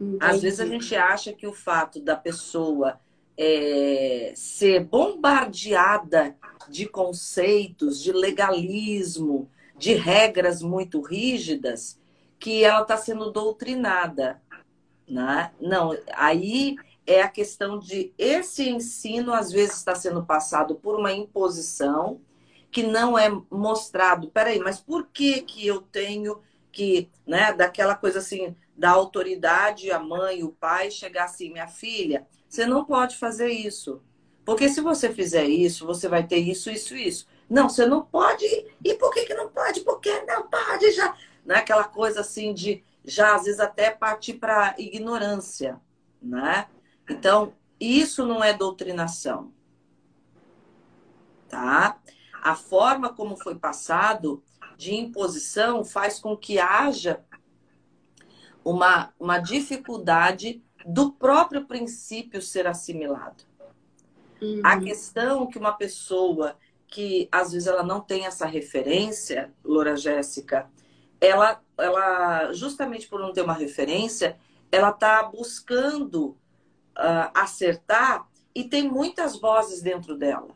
[0.00, 0.18] Entendi.
[0.20, 2.98] Às vezes a gente acha que o fato da pessoa
[3.36, 6.36] é, ser bombardeada
[6.68, 12.00] de conceitos, de legalismo, de regras muito rígidas,
[12.36, 14.42] que ela está sendo doutrinada.
[15.08, 15.52] Né?
[15.60, 16.74] Não, aí
[17.08, 22.20] é a questão de esse ensino às vezes está sendo passado por uma imposição
[22.70, 24.28] que não é mostrado.
[24.28, 29.98] Peraí, mas por que que eu tenho que, né, daquela coisa assim, da autoridade, a
[29.98, 34.02] mãe, o pai, chegar assim, minha filha, você não pode fazer isso.
[34.44, 37.26] Porque se você fizer isso, você vai ter isso, isso, isso.
[37.48, 38.44] Não, você não pode.
[38.84, 39.80] E por que, que não pode?
[39.80, 41.16] Porque não pode já.
[41.42, 45.80] Não é aquela coisa assim de já às vezes até partir para ignorância,
[46.20, 46.66] né?
[47.08, 49.52] Então, isso não é doutrinação.
[51.48, 51.98] Tá?
[52.42, 54.42] A forma como foi passado
[54.76, 57.24] de imposição faz com que haja
[58.64, 63.44] uma, uma dificuldade do próprio princípio ser assimilado.
[64.40, 64.60] Uhum.
[64.64, 70.70] A questão que uma pessoa que às vezes ela não tem essa referência, Loura Jéssica,
[71.20, 74.38] ela, ela justamente por não ter uma referência,
[74.70, 76.36] ela está buscando
[76.98, 80.48] uh, acertar e tem muitas vozes dentro dela.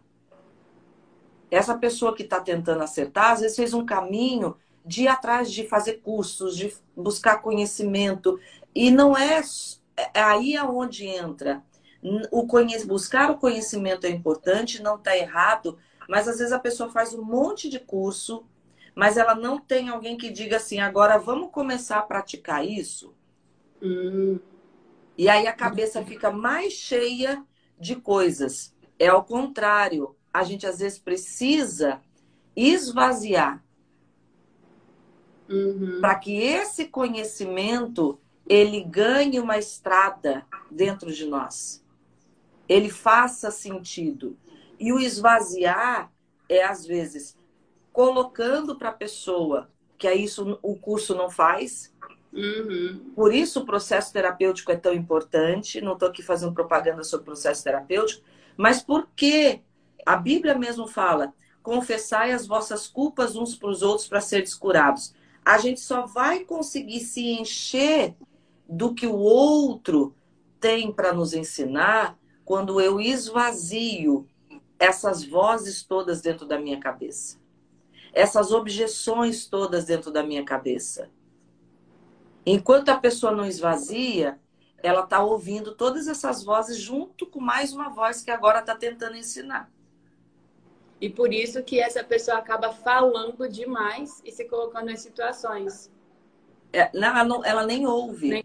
[1.51, 5.69] Essa pessoa que está tentando acertar, às vezes fez um caminho de ir atrás de
[5.69, 8.41] fazer cursos, de buscar conhecimento.
[8.75, 9.43] E não é,
[10.15, 11.63] é aí aonde entra.
[12.31, 12.85] O conhe...
[12.85, 15.79] Buscar o conhecimento é importante, não está errado,
[16.09, 18.45] mas às vezes a pessoa faz um monte de curso,
[18.95, 23.15] mas ela não tem alguém que diga assim, agora vamos começar a praticar isso.
[23.81, 24.39] Hum.
[25.17, 27.45] E aí a cabeça fica mais cheia
[27.79, 28.75] de coisas.
[28.99, 32.01] É ao contrário, a gente às vezes precisa
[32.55, 33.63] esvaziar
[35.49, 36.01] uhum.
[36.01, 41.83] para que esse conhecimento ele ganhe uma estrada dentro de nós.
[42.69, 44.37] ele faça sentido.
[44.79, 46.11] E o esvaziar
[46.49, 47.37] é, às vezes,
[47.93, 49.71] colocando para a pessoa
[50.03, 51.95] que é isso o curso não faz.
[52.33, 53.13] Uhum.
[53.15, 55.81] Por isso o processo terapêutico é tão importante.
[55.81, 58.25] Não estou aqui fazendo propaganda sobre o processo terapêutico,
[58.57, 59.61] mas porque
[60.07, 65.15] a Bíblia mesmo fala: confessai as vossas culpas uns para os outros para serem curados.
[65.45, 68.15] A gente só vai conseguir se encher
[68.69, 70.15] do que o outro
[70.61, 74.27] tem para nos ensinar quando eu esvazio
[74.79, 77.39] essas vozes todas dentro da minha cabeça.
[78.13, 81.11] Essas objeções todas dentro da minha cabeça.
[82.45, 84.39] Enquanto a pessoa não esvazia,
[84.83, 89.17] ela está ouvindo todas essas vozes junto com mais uma voz que agora está tentando
[89.17, 89.71] ensinar.
[91.01, 95.91] E por isso que essa pessoa acaba falando demais e se colocando em situações.
[96.73, 98.29] É, ela, não, ela nem ouve.
[98.29, 98.45] Nem,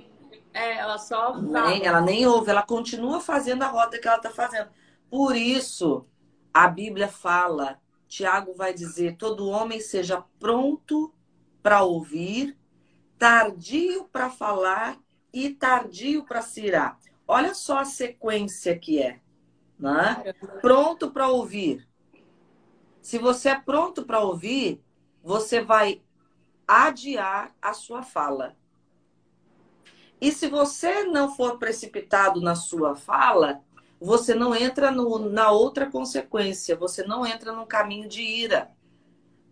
[0.53, 1.69] é, ela só fala.
[1.69, 4.69] Nem, ela nem ouve, ela continua fazendo a rota que ela está fazendo.
[5.10, 6.05] Por isso,
[6.51, 11.13] a Bíblia fala, Tiago vai dizer: todo homem seja pronto
[11.62, 12.56] para ouvir,
[13.17, 14.97] tardio para falar
[15.34, 16.99] e tardio para cirar.
[17.27, 19.19] Olha só a sequência que é.
[19.77, 20.34] Né?
[20.62, 21.88] Pronto para ouvir.
[23.01, 24.84] Se você é pronto para ouvir,
[25.23, 26.01] você vai
[26.67, 28.56] adiar a sua fala.
[30.19, 33.62] E se você não for precipitado na sua fala,
[33.99, 38.71] você não entra no, na outra consequência, você não entra num caminho de ira.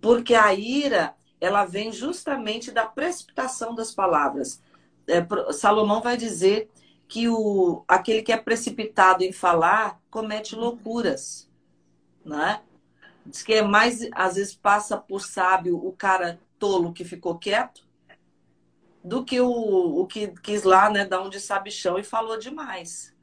[0.01, 4.61] Porque a ira, ela vem justamente da precipitação das palavras.
[5.07, 6.69] É, Salomão vai dizer
[7.07, 11.49] que o, aquele que é precipitado em falar comete loucuras,
[12.23, 12.61] né?
[13.25, 17.85] Diz que é mais, às vezes, passa por sábio o cara tolo que ficou quieto
[19.03, 23.15] do que o, o que quis lá, né, dar um de sabichão e falou demais.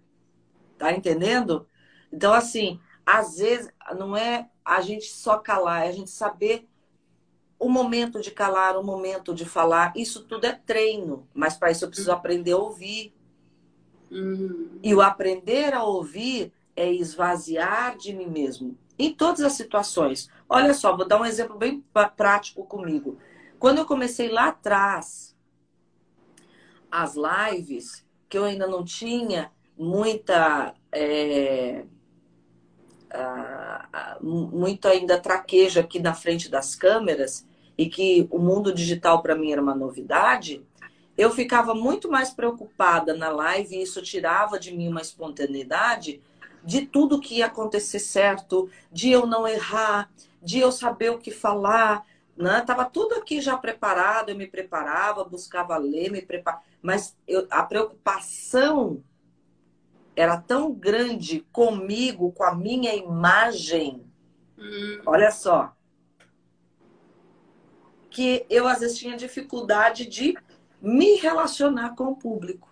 [0.79, 1.67] Tá entendendo?
[2.13, 6.69] Então, assim, às vezes não é a gente só calar, é a gente saber
[7.63, 9.93] o momento de calar, o momento de falar.
[9.97, 13.15] Isso tudo é treino, mas para isso eu preciso aprender a ouvir.
[14.11, 14.81] Uhum.
[14.83, 18.77] E o aprender a ouvir é esvaziar de mim mesmo.
[18.99, 20.29] Em todas as situações.
[20.49, 21.85] Olha só, vou dar um exemplo bem
[22.17, 23.17] prático comigo.
[23.61, 25.37] Quando eu comecei lá atrás,
[26.91, 30.75] as lives, que eu ainda não tinha muita.
[30.91, 31.85] É,
[34.21, 39.53] muito ainda traqueja aqui na frente das câmeras e que o mundo digital para mim
[39.53, 40.65] era uma novidade,
[41.17, 46.21] eu ficava muito mais preocupada na live e isso tirava de mim uma espontaneidade
[46.65, 51.31] de tudo que ia acontecer certo, de eu não errar, de eu saber o que
[51.31, 52.07] falar,
[52.37, 52.63] né?
[52.63, 57.63] Tava tudo aqui já preparado, eu me preparava, buscava ler, me preparava, mas eu, a
[57.63, 59.03] preocupação
[60.15, 64.05] era tão grande comigo, com a minha imagem.
[64.59, 65.01] Hum.
[65.07, 65.75] Olha só.
[68.13, 70.37] Que eu às vezes tinha dificuldade de
[70.81, 72.69] me relacionar com o público.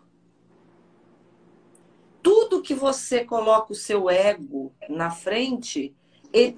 [2.22, 5.94] Tudo que você coloca o seu ego na frente,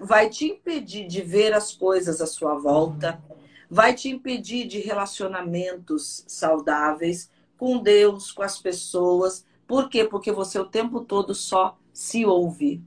[0.01, 3.23] vai te impedir de ver as coisas à sua volta,
[3.71, 10.05] vai te impedir de relacionamentos saudáveis com Deus, com as pessoas, por quê?
[10.05, 12.83] Porque você o tempo todo só se ouve.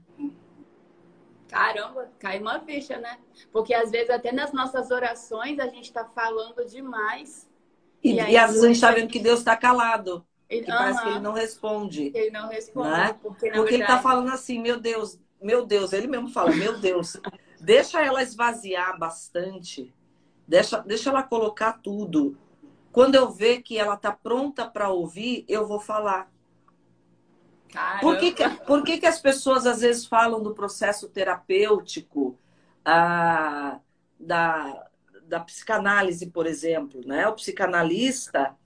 [1.56, 3.18] Caramba, cai uma ficha, né?
[3.52, 7.48] Porque às vezes até nas nossas orações a gente está falando demais.
[8.02, 10.24] E, e, e às vezes a gente está vendo que Deus está calado.
[10.48, 12.12] Ele, que parece que ele não responde.
[12.14, 12.90] Ele não responde.
[12.90, 13.18] Né?
[13.20, 17.16] Porque, porque ele está falando assim, meu Deus, meu Deus, ele mesmo fala, meu Deus,
[17.60, 19.92] deixa ela esvaziar bastante.
[20.46, 22.38] Deixa, deixa ela colocar tudo.
[22.92, 26.30] Quando eu ver que ela está pronta para ouvir, eu vou falar.
[28.00, 32.38] Por que, que, por que, que as pessoas às vezes falam do processo terapêutico
[32.84, 33.78] ah,
[34.18, 34.88] da,
[35.26, 37.00] da psicanálise, por exemplo?
[37.04, 37.26] Né?
[37.28, 38.56] O psicanalista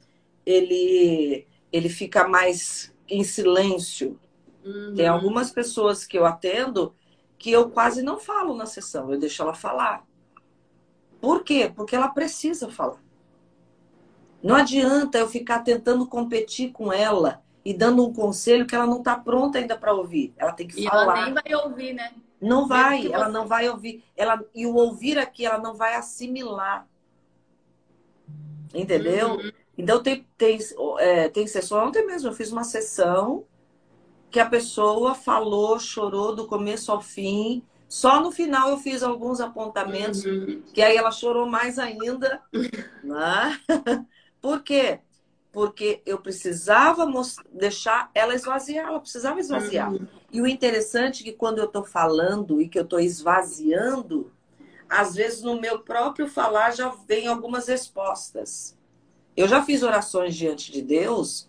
[0.45, 4.19] ele, ele fica mais em silêncio.
[4.65, 4.95] Uhum.
[4.95, 6.95] Tem algumas pessoas que eu atendo
[7.39, 10.07] que eu quase não falo na sessão, eu deixo ela falar.
[11.21, 11.73] Por quê?
[11.75, 13.03] Porque ela precisa falar.
[14.43, 18.99] Não adianta eu ficar tentando competir com ela e dando um conselho que ela não
[18.99, 20.33] está pronta ainda para ouvir.
[20.37, 21.03] Ela tem que e falar.
[21.03, 22.13] ela nem vai ouvir, né?
[22.41, 23.33] Não vai, ela você...
[23.33, 24.03] não vai ouvir.
[24.17, 26.89] Ela, e o ouvir aqui, ela não vai assimilar.
[28.75, 29.33] Entendeu?
[29.33, 29.53] Uhum.
[29.77, 30.59] Então tem, tem,
[30.99, 31.87] é, tem sessão.
[31.87, 33.45] Ontem mesmo eu fiz uma sessão
[34.31, 37.63] que a pessoa falou, chorou do começo ao fim.
[37.89, 40.63] Só no final eu fiz alguns apontamentos, uhum.
[40.73, 42.41] que aí ela chorou mais ainda.
[43.03, 43.61] né?
[44.41, 45.01] Por quê?
[45.53, 47.11] Porque eu precisava
[47.53, 49.93] deixar ela esvaziar, ela precisava esvaziar.
[49.93, 50.07] Uhum.
[50.33, 54.31] E o interessante é que quando eu estou falando e que eu estou esvaziando,
[54.89, 58.77] às vezes no meu próprio falar já vem algumas respostas.
[59.37, 61.49] Eu já fiz orações diante de Deus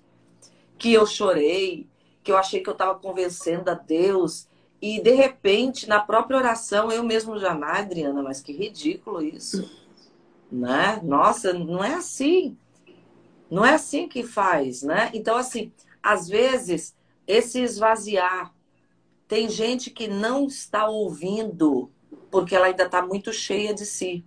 [0.78, 1.88] que eu chorei,
[2.24, 4.48] que eu achei que eu estava convencendo a Deus.
[4.82, 9.70] E de repente, na própria oração, eu mesmo já, ah, Adriana, mas que ridículo isso.
[10.52, 11.00] Né?
[11.04, 12.58] Nossa, não é assim.
[13.52, 15.12] Não é assim que faz, né?
[15.14, 16.96] Então, assim, às vezes,
[17.28, 18.54] esse esvaziar.
[19.28, 21.92] Tem gente que não está ouvindo
[22.30, 24.26] porque ela ainda está muito cheia de si.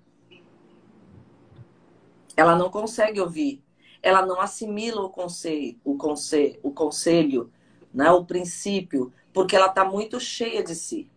[2.37, 3.63] Ela não consegue ouvir.
[4.03, 7.51] Ela não assimila o conselho, o conselho, o conselho,
[7.93, 8.11] né?
[8.11, 11.11] o princípio, porque ela está muito cheia de si.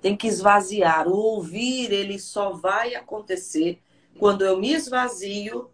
[0.00, 1.08] Tem que esvaziar.
[1.08, 3.82] O ouvir, ele só vai acontecer
[4.18, 5.68] quando eu me esvazio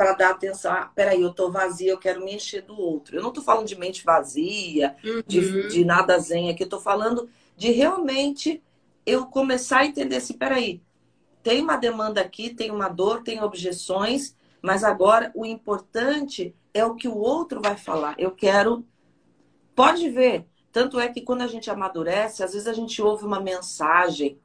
[0.00, 0.72] para dar atenção.
[0.72, 3.14] Ah, peraí, eu tô vazia, eu quero me encher do outro.
[3.14, 5.22] Eu não tô falando de mente vazia, uhum.
[5.26, 6.62] de, de nada zen aqui.
[6.62, 8.62] Eu tô falando de realmente
[9.04, 10.80] eu começar a entender assim, peraí,
[11.42, 16.94] tem uma demanda aqui, tem uma dor, tem objeções, mas agora o importante é o
[16.94, 18.14] que o outro vai falar.
[18.18, 18.82] Eu quero.
[19.76, 20.46] Pode ver.
[20.72, 24.38] Tanto é que quando a gente amadurece, às vezes a gente ouve uma mensagem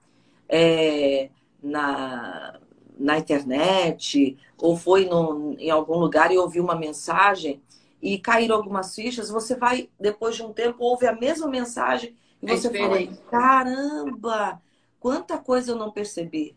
[0.50, 1.30] é,
[1.64, 2.60] na,
[2.98, 7.62] na internet ou foi no, em algum lugar e ouviu uma mensagem
[8.02, 12.52] e caíram algumas fichas, você vai, depois de um tempo, ouve a mesma mensagem e
[12.52, 12.98] é você fala,
[13.30, 14.62] caramba,
[15.00, 16.56] quanta coisa eu não percebi.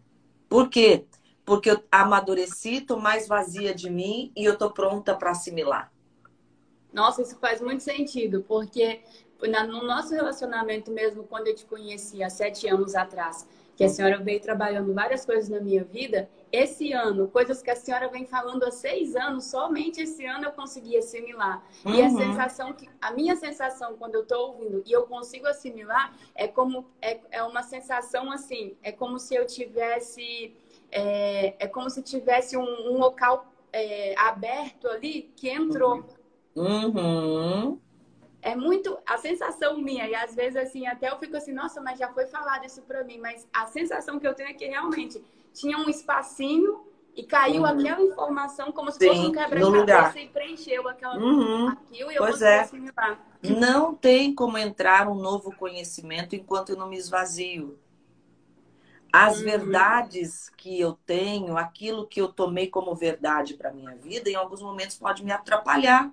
[0.48, 1.06] Por quê?
[1.44, 5.90] Porque eu amadureci, tô mais vazia de mim e eu tô pronta para assimilar.
[6.92, 9.00] Nossa, isso faz muito sentido, porque
[9.40, 13.46] no nosso relacionamento mesmo, quando eu te conheci há sete anos atrás,
[13.78, 16.28] que a senhora veio trabalhando várias coisas na minha vida.
[16.50, 20.50] Esse ano, coisas que a senhora vem falando há seis anos, somente esse ano eu
[20.50, 21.64] consegui assimilar.
[21.84, 21.94] Uhum.
[21.94, 22.16] E a uhum.
[22.16, 26.86] sensação que, a minha sensação quando eu estou ouvindo e eu consigo assimilar é como
[27.00, 30.56] é, é uma sensação assim, é como se eu tivesse
[30.90, 36.04] é, é como se tivesse um, um local é, aberto ali que entrou.
[36.56, 37.78] Uhum
[38.40, 41.98] é muito a sensação minha, e às vezes assim, até eu fico assim, nossa, mas
[41.98, 45.22] já foi falado isso pra mim, mas a sensação que eu tenho é que realmente
[45.52, 46.84] tinha um espacinho
[47.16, 47.66] e caiu uhum.
[47.66, 51.68] aquela informação como se Sim, fosse um quebra-cabeça e preencheu aquela uhum.
[51.68, 52.60] aquilo e eu pois é.
[52.60, 53.20] assimilar.
[53.42, 57.76] Não tem como entrar um novo conhecimento enquanto eu não me esvazio.
[59.12, 59.44] As uhum.
[59.44, 64.62] verdades que eu tenho, aquilo que eu tomei como verdade para minha vida, em alguns
[64.62, 66.12] momentos pode me atrapalhar.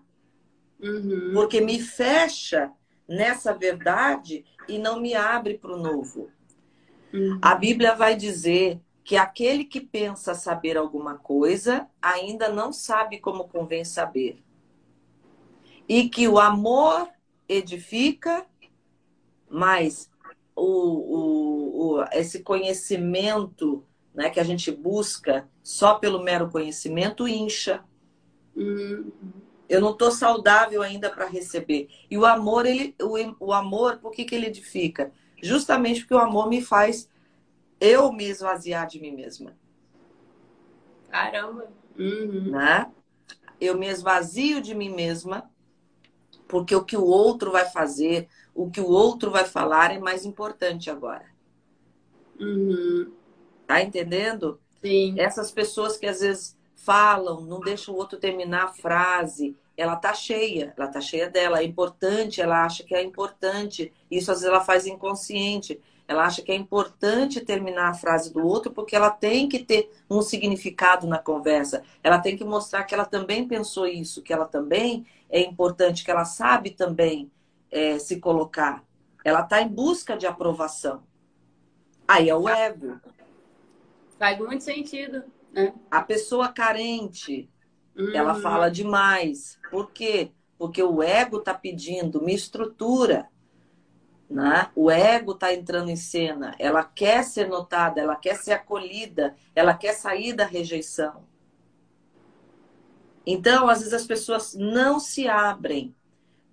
[0.80, 1.32] Uhum.
[1.34, 2.72] Porque me fecha
[3.08, 6.30] nessa verdade e não me abre para o novo.
[7.14, 7.40] Uhum.
[7.42, 13.48] A Bíblia vai dizer que aquele que pensa saber alguma coisa ainda não sabe como
[13.48, 14.44] convém saber.
[15.88, 17.08] E que o amor
[17.48, 18.46] edifica,
[19.48, 20.10] mas
[20.56, 27.84] o, o, o, esse conhecimento né, que a gente busca só pelo mero conhecimento incha.
[28.56, 29.12] Uhum.
[29.68, 31.89] Eu não estou saudável ainda para receber.
[32.09, 35.11] E o amor, ele, o, o amor, por que, que ele edifica?
[35.41, 37.09] Justamente porque o amor me faz
[37.80, 39.55] eu me esvaziar de mim mesma.
[41.09, 41.68] Caramba!
[41.97, 42.51] Uhum.
[42.51, 42.91] Né?
[43.59, 45.49] Eu me esvazio de mim mesma,
[46.47, 50.26] porque o que o outro vai fazer, o que o outro vai falar é mais
[50.26, 51.26] importante agora.
[52.39, 53.11] Uhum.
[53.66, 54.59] Tá entendendo?
[54.82, 55.20] Sim.
[55.20, 59.58] Essas pessoas que às vezes falam, não deixam o outro terminar a frase.
[59.76, 61.60] Ela tá cheia, ela tá cheia dela.
[61.60, 63.92] É importante, ela acha que é importante.
[64.10, 65.82] Isso às vezes ela faz inconsciente.
[66.08, 69.92] Ela acha que é importante terminar a frase do outro porque ela tem que ter
[70.08, 71.82] um significado na conversa.
[72.04, 76.12] Ela tem que mostrar que ela também pensou isso, que ela também é importante, que
[76.12, 77.32] ela sabe também
[77.72, 78.84] é, se colocar.
[79.24, 81.02] Ela está em busca de aprovação.
[82.08, 83.02] Aí é o ego.
[84.20, 85.24] Faz muito sentido.
[85.56, 85.72] É.
[85.89, 87.49] A pessoa carente,
[87.97, 88.14] uhum.
[88.14, 89.58] ela fala demais.
[89.72, 90.32] Por quê?
[90.58, 93.30] Porque o ego está pedindo, me estrutura.
[94.30, 94.70] Né?
[94.76, 96.56] O ego está entrando em cena.
[96.60, 101.24] Ela quer ser notada, ela quer ser acolhida, ela quer sair da rejeição.
[103.26, 105.95] Então, às vezes as pessoas não se abrem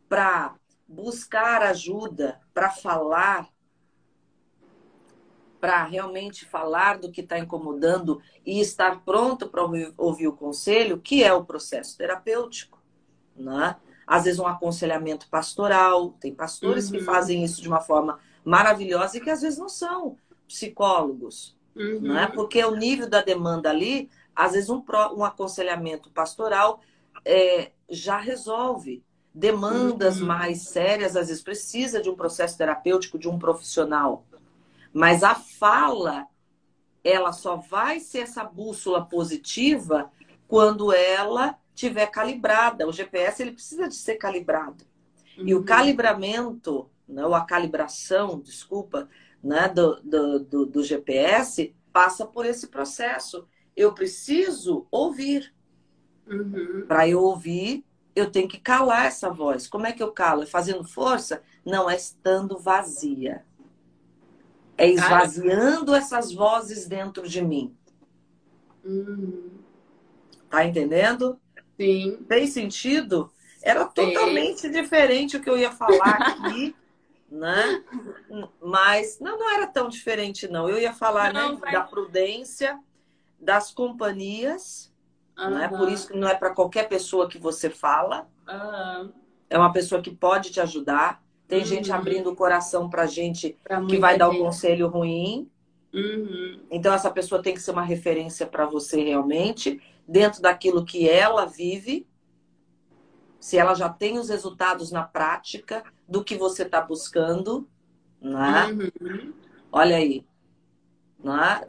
[0.09, 0.55] para
[0.89, 3.49] buscar ajuda, para falar,
[5.63, 9.63] para realmente falar do que está incomodando e estar pronto para
[9.97, 12.83] ouvir o conselho, que é o processo terapêutico.
[13.37, 13.77] Né?
[14.05, 16.99] Às vezes um aconselhamento pastoral, tem pastores uhum.
[16.99, 20.17] que fazem isso de uma forma maravilhosa e que às vezes não são
[20.49, 21.57] psicólogos.
[21.77, 22.01] Uhum.
[22.01, 22.27] Né?
[22.35, 24.83] Porque o nível da demanda ali, às vezes um,
[25.17, 26.81] um aconselhamento pastoral
[27.25, 29.05] é, já resolve.
[29.33, 30.27] Demandas uhum.
[30.27, 34.27] mais sérias, às vezes, precisa de um processo terapêutico, de um profissional.
[34.93, 36.27] Mas a fala,
[37.03, 40.11] ela só vai ser essa bússola positiva
[40.47, 42.87] quando ela tiver calibrada.
[42.87, 44.85] O GPS ele precisa de ser calibrado.
[45.39, 45.49] Uhum.
[45.49, 45.65] E o uhum.
[45.65, 49.09] calibramento, né, ou a calibração, desculpa,
[49.43, 53.47] né, do, do, do, do GPS passa por esse processo.
[53.77, 55.53] Eu preciso ouvir.
[56.27, 56.85] Uhum.
[56.87, 57.85] Para eu ouvir,
[58.15, 59.67] eu tenho que calar essa voz.
[59.67, 60.43] Como é que eu calo?
[60.43, 61.43] É fazendo força?
[61.65, 63.45] Não, é estando vazia.
[64.77, 67.77] É esvaziando essas vozes dentro de mim.
[68.85, 69.51] Uhum.
[70.51, 71.39] Tá entendendo?
[71.77, 72.19] Sim.
[72.29, 73.33] Tem sentido?
[73.63, 76.75] Era totalmente diferente o que eu ia falar aqui,
[77.31, 77.85] né?
[78.61, 80.69] Mas não, não era tão diferente, não.
[80.69, 81.73] Eu ia falar não, né, vai...
[81.73, 82.79] da prudência,
[83.39, 84.93] das companhias,
[85.39, 85.51] uhum.
[85.51, 85.69] né?
[85.69, 88.29] Por isso que não é para qualquer pessoa que você fala.
[88.49, 89.13] Uhum.
[89.49, 91.22] É uma pessoa que pode te ajudar.
[91.53, 91.67] Tem uhum.
[91.67, 95.51] gente abrindo o coração pra gente pra que vai dar o um conselho ruim.
[95.93, 96.65] Uhum.
[96.71, 99.79] Então, essa pessoa tem que ser uma referência para você realmente,
[100.09, 102.07] dentro daquilo que ela vive.
[103.39, 107.69] Se ela já tem os resultados na prática do que você está buscando,
[108.19, 108.69] né?
[108.69, 109.35] Uhum.
[109.71, 110.25] Olha aí.
[111.23, 111.69] Né?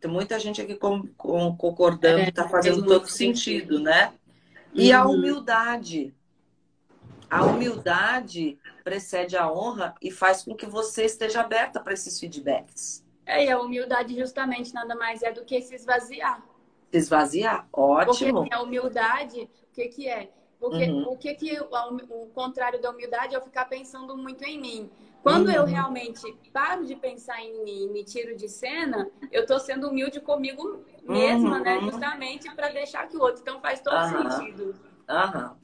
[0.00, 4.12] Tem muita gente aqui com, com, concordando, está é, fazendo todo sentido, sentido, né?
[4.72, 5.12] E a uhum.
[5.12, 6.12] humildade.
[7.34, 13.04] A humildade precede a honra e faz com que você esteja aberta para esses feedbacks.
[13.26, 16.40] É, e a humildade justamente nada mais é do que se esvaziar.
[16.92, 18.42] Se esvaziar, ótimo.
[18.42, 20.30] Porque a humildade, o que que é?
[20.60, 21.08] Porque uhum.
[21.08, 24.90] o que que o, contrário da humildade é eu ficar pensando muito em mim.
[25.20, 25.54] Quando uhum.
[25.54, 26.22] eu realmente
[26.52, 31.58] paro de pensar em mim, me tiro de cena, eu estou sendo humilde comigo mesma,
[31.58, 31.78] né?
[31.78, 31.84] uhum.
[31.86, 31.90] né?
[31.90, 33.40] Justamente para deixar que o outro.
[33.42, 34.76] Então faz todo sentido.
[35.08, 35.56] Aham.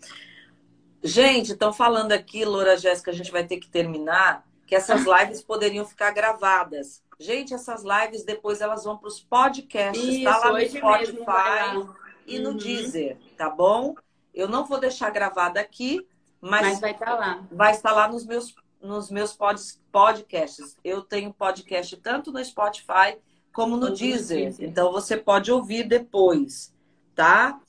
[1.03, 5.42] Gente, estão falando aqui, Loura Jéssica, a gente vai ter que terminar, que essas lives
[5.42, 7.03] poderiam ficar gravadas.
[7.18, 11.94] Gente, essas lives depois elas vão para os podcasts, Isso, tá lá no Spotify
[12.26, 12.57] e no uhum.
[12.57, 13.94] Deezer, tá bom?
[14.32, 16.07] Eu não vou deixar gravada aqui,
[16.40, 17.44] mas, mas vai estar tá lá.
[17.51, 20.76] Vai estar lá nos meus, nos meus pod, podcasts.
[20.84, 23.18] Eu tenho podcast tanto no Spotify
[23.53, 24.44] como no Deezer.
[24.44, 24.68] Deezer.
[24.68, 26.74] Então você pode ouvir depois,
[27.14, 27.61] tá?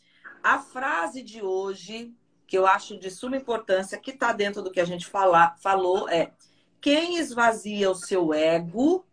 [0.44, 2.14] A frase de hoje
[2.52, 6.34] que eu acho de suma importância, que está dentro do que a gente falou, é
[6.82, 9.06] quem esvazia o seu ego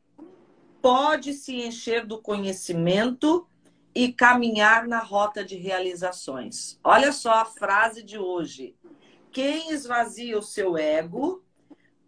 [0.83, 3.47] pode se encher do conhecimento
[3.95, 6.81] e caminhar na rota de realizações.
[6.83, 8.75] Olha só a frase de hoje.
[9.31, 11.45] Quem esvazia o seu ego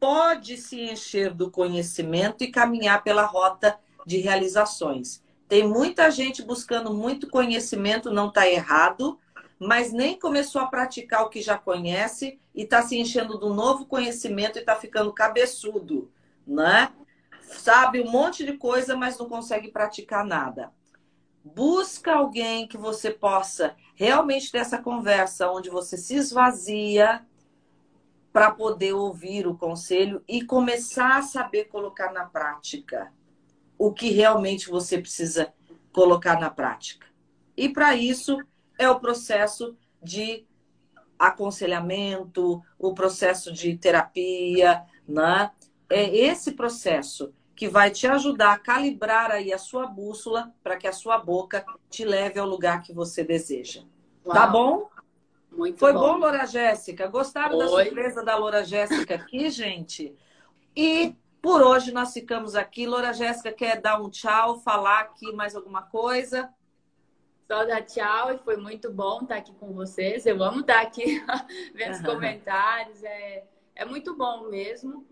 [0.00, 5.22] pode se encher do conhecimento e caminhar pela rota de realizações.
[5.48, 9.16] Tem muita gente buscando muito conhecimento, não está errado,
[9.60, 13.84] mas nem começou a praticar o que já conhece e está se enchendo um novo
[13.84, 16.10] conhecimento e está ficando cabeçudo,
[16.46, 16.90] né?
[17.42, 20.72] Sabe um monte de coisa, mas não consegue praticar nada.
[21.44, 27.22] Busca alguém que você possa realmente ter essa conversa onde você se esvazia
[28.32, 33.12] para poder ouvir o conselho e começar a saber colocar na prática
[33.76, 35.52] o que realmente você precisa
[35.92, 37.06] colocar na prática.
[37.56, 38.38] E para isso,
[38.80, 40.46] é o processo de
[41.18, 45.50] aconselhamento, o processo de terapia, né?
[45.90, 50.88] É esse processo que vai te ajudar a calibrar aí a sua bússola para que
[50.88, 53.82] a sua boca te leve ao lugar que você deseja.
[53.82, 53.86] Tá
[54.24, 54.34] Uau.
[54.34, 54.90] Tá bom?
[55.52, 57.06] Muito Foi bom, bom Loura Jéssica?
[57.06, 57.64] Gostaram Oi.
[57.64, 60.16] da surpresa da Loura Jéssica aqui, gente?
[60.74, 62.86] E por hoje nós ficamos aqui.
[62.86, 66.48] Loura Jéssica quer dar um tchau, falar aqui mais alguma coisa?
[67.50, 70.24] Só dar tchau e foi muito bom estar aqui com vocês.
[70.24, 71.20] Eu amo estar aqui
[71.74, 73.02] vendo os comentários.
[73.02, 73.42] É,
[73.74, 75.04] é muito bom mesmo.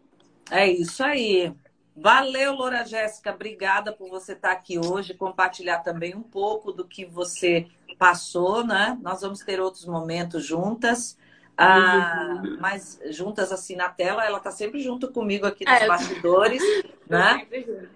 [0.48, 1.52] É isso aí.
[1.96, 3.34] Valeu, Loura Jéssica.
[3.34, 7.66] Obrigada por você estar aqui hoje, compartilhar também um pouco do que você
[7.98, 8.96] passou, né?
[9.02, 11.18] Nós vamos ter outros momentos juntas.
[11.56, 12.56] Ah, uhum.
[12.60, 16.62] mas juntas assim na tela, ela está sempre junto comigo aqui nos é, bastidores,
[17.10, 17.48] né?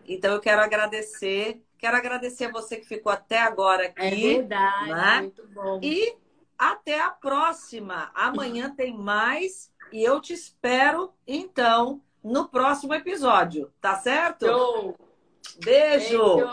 [0.05, 4.03] Então eu quero agradecer Quero agradecer a você que ficou até agora aqui.
[4.05, 5.21] É verdade, né?
[5.23, 5.81] muito bom.
[5.83, 6.17] E
[6.57, 8.13] até a próxima.
[8.15, 13.73] Amanhã tem mais e eu te espero, então, no próximo episódio.
[13.81, 14.47] Tá certo?
[14.47, 14.97] Show.
[15.59, 16.37] Beijo!
[16.37, 16.51] Beijo.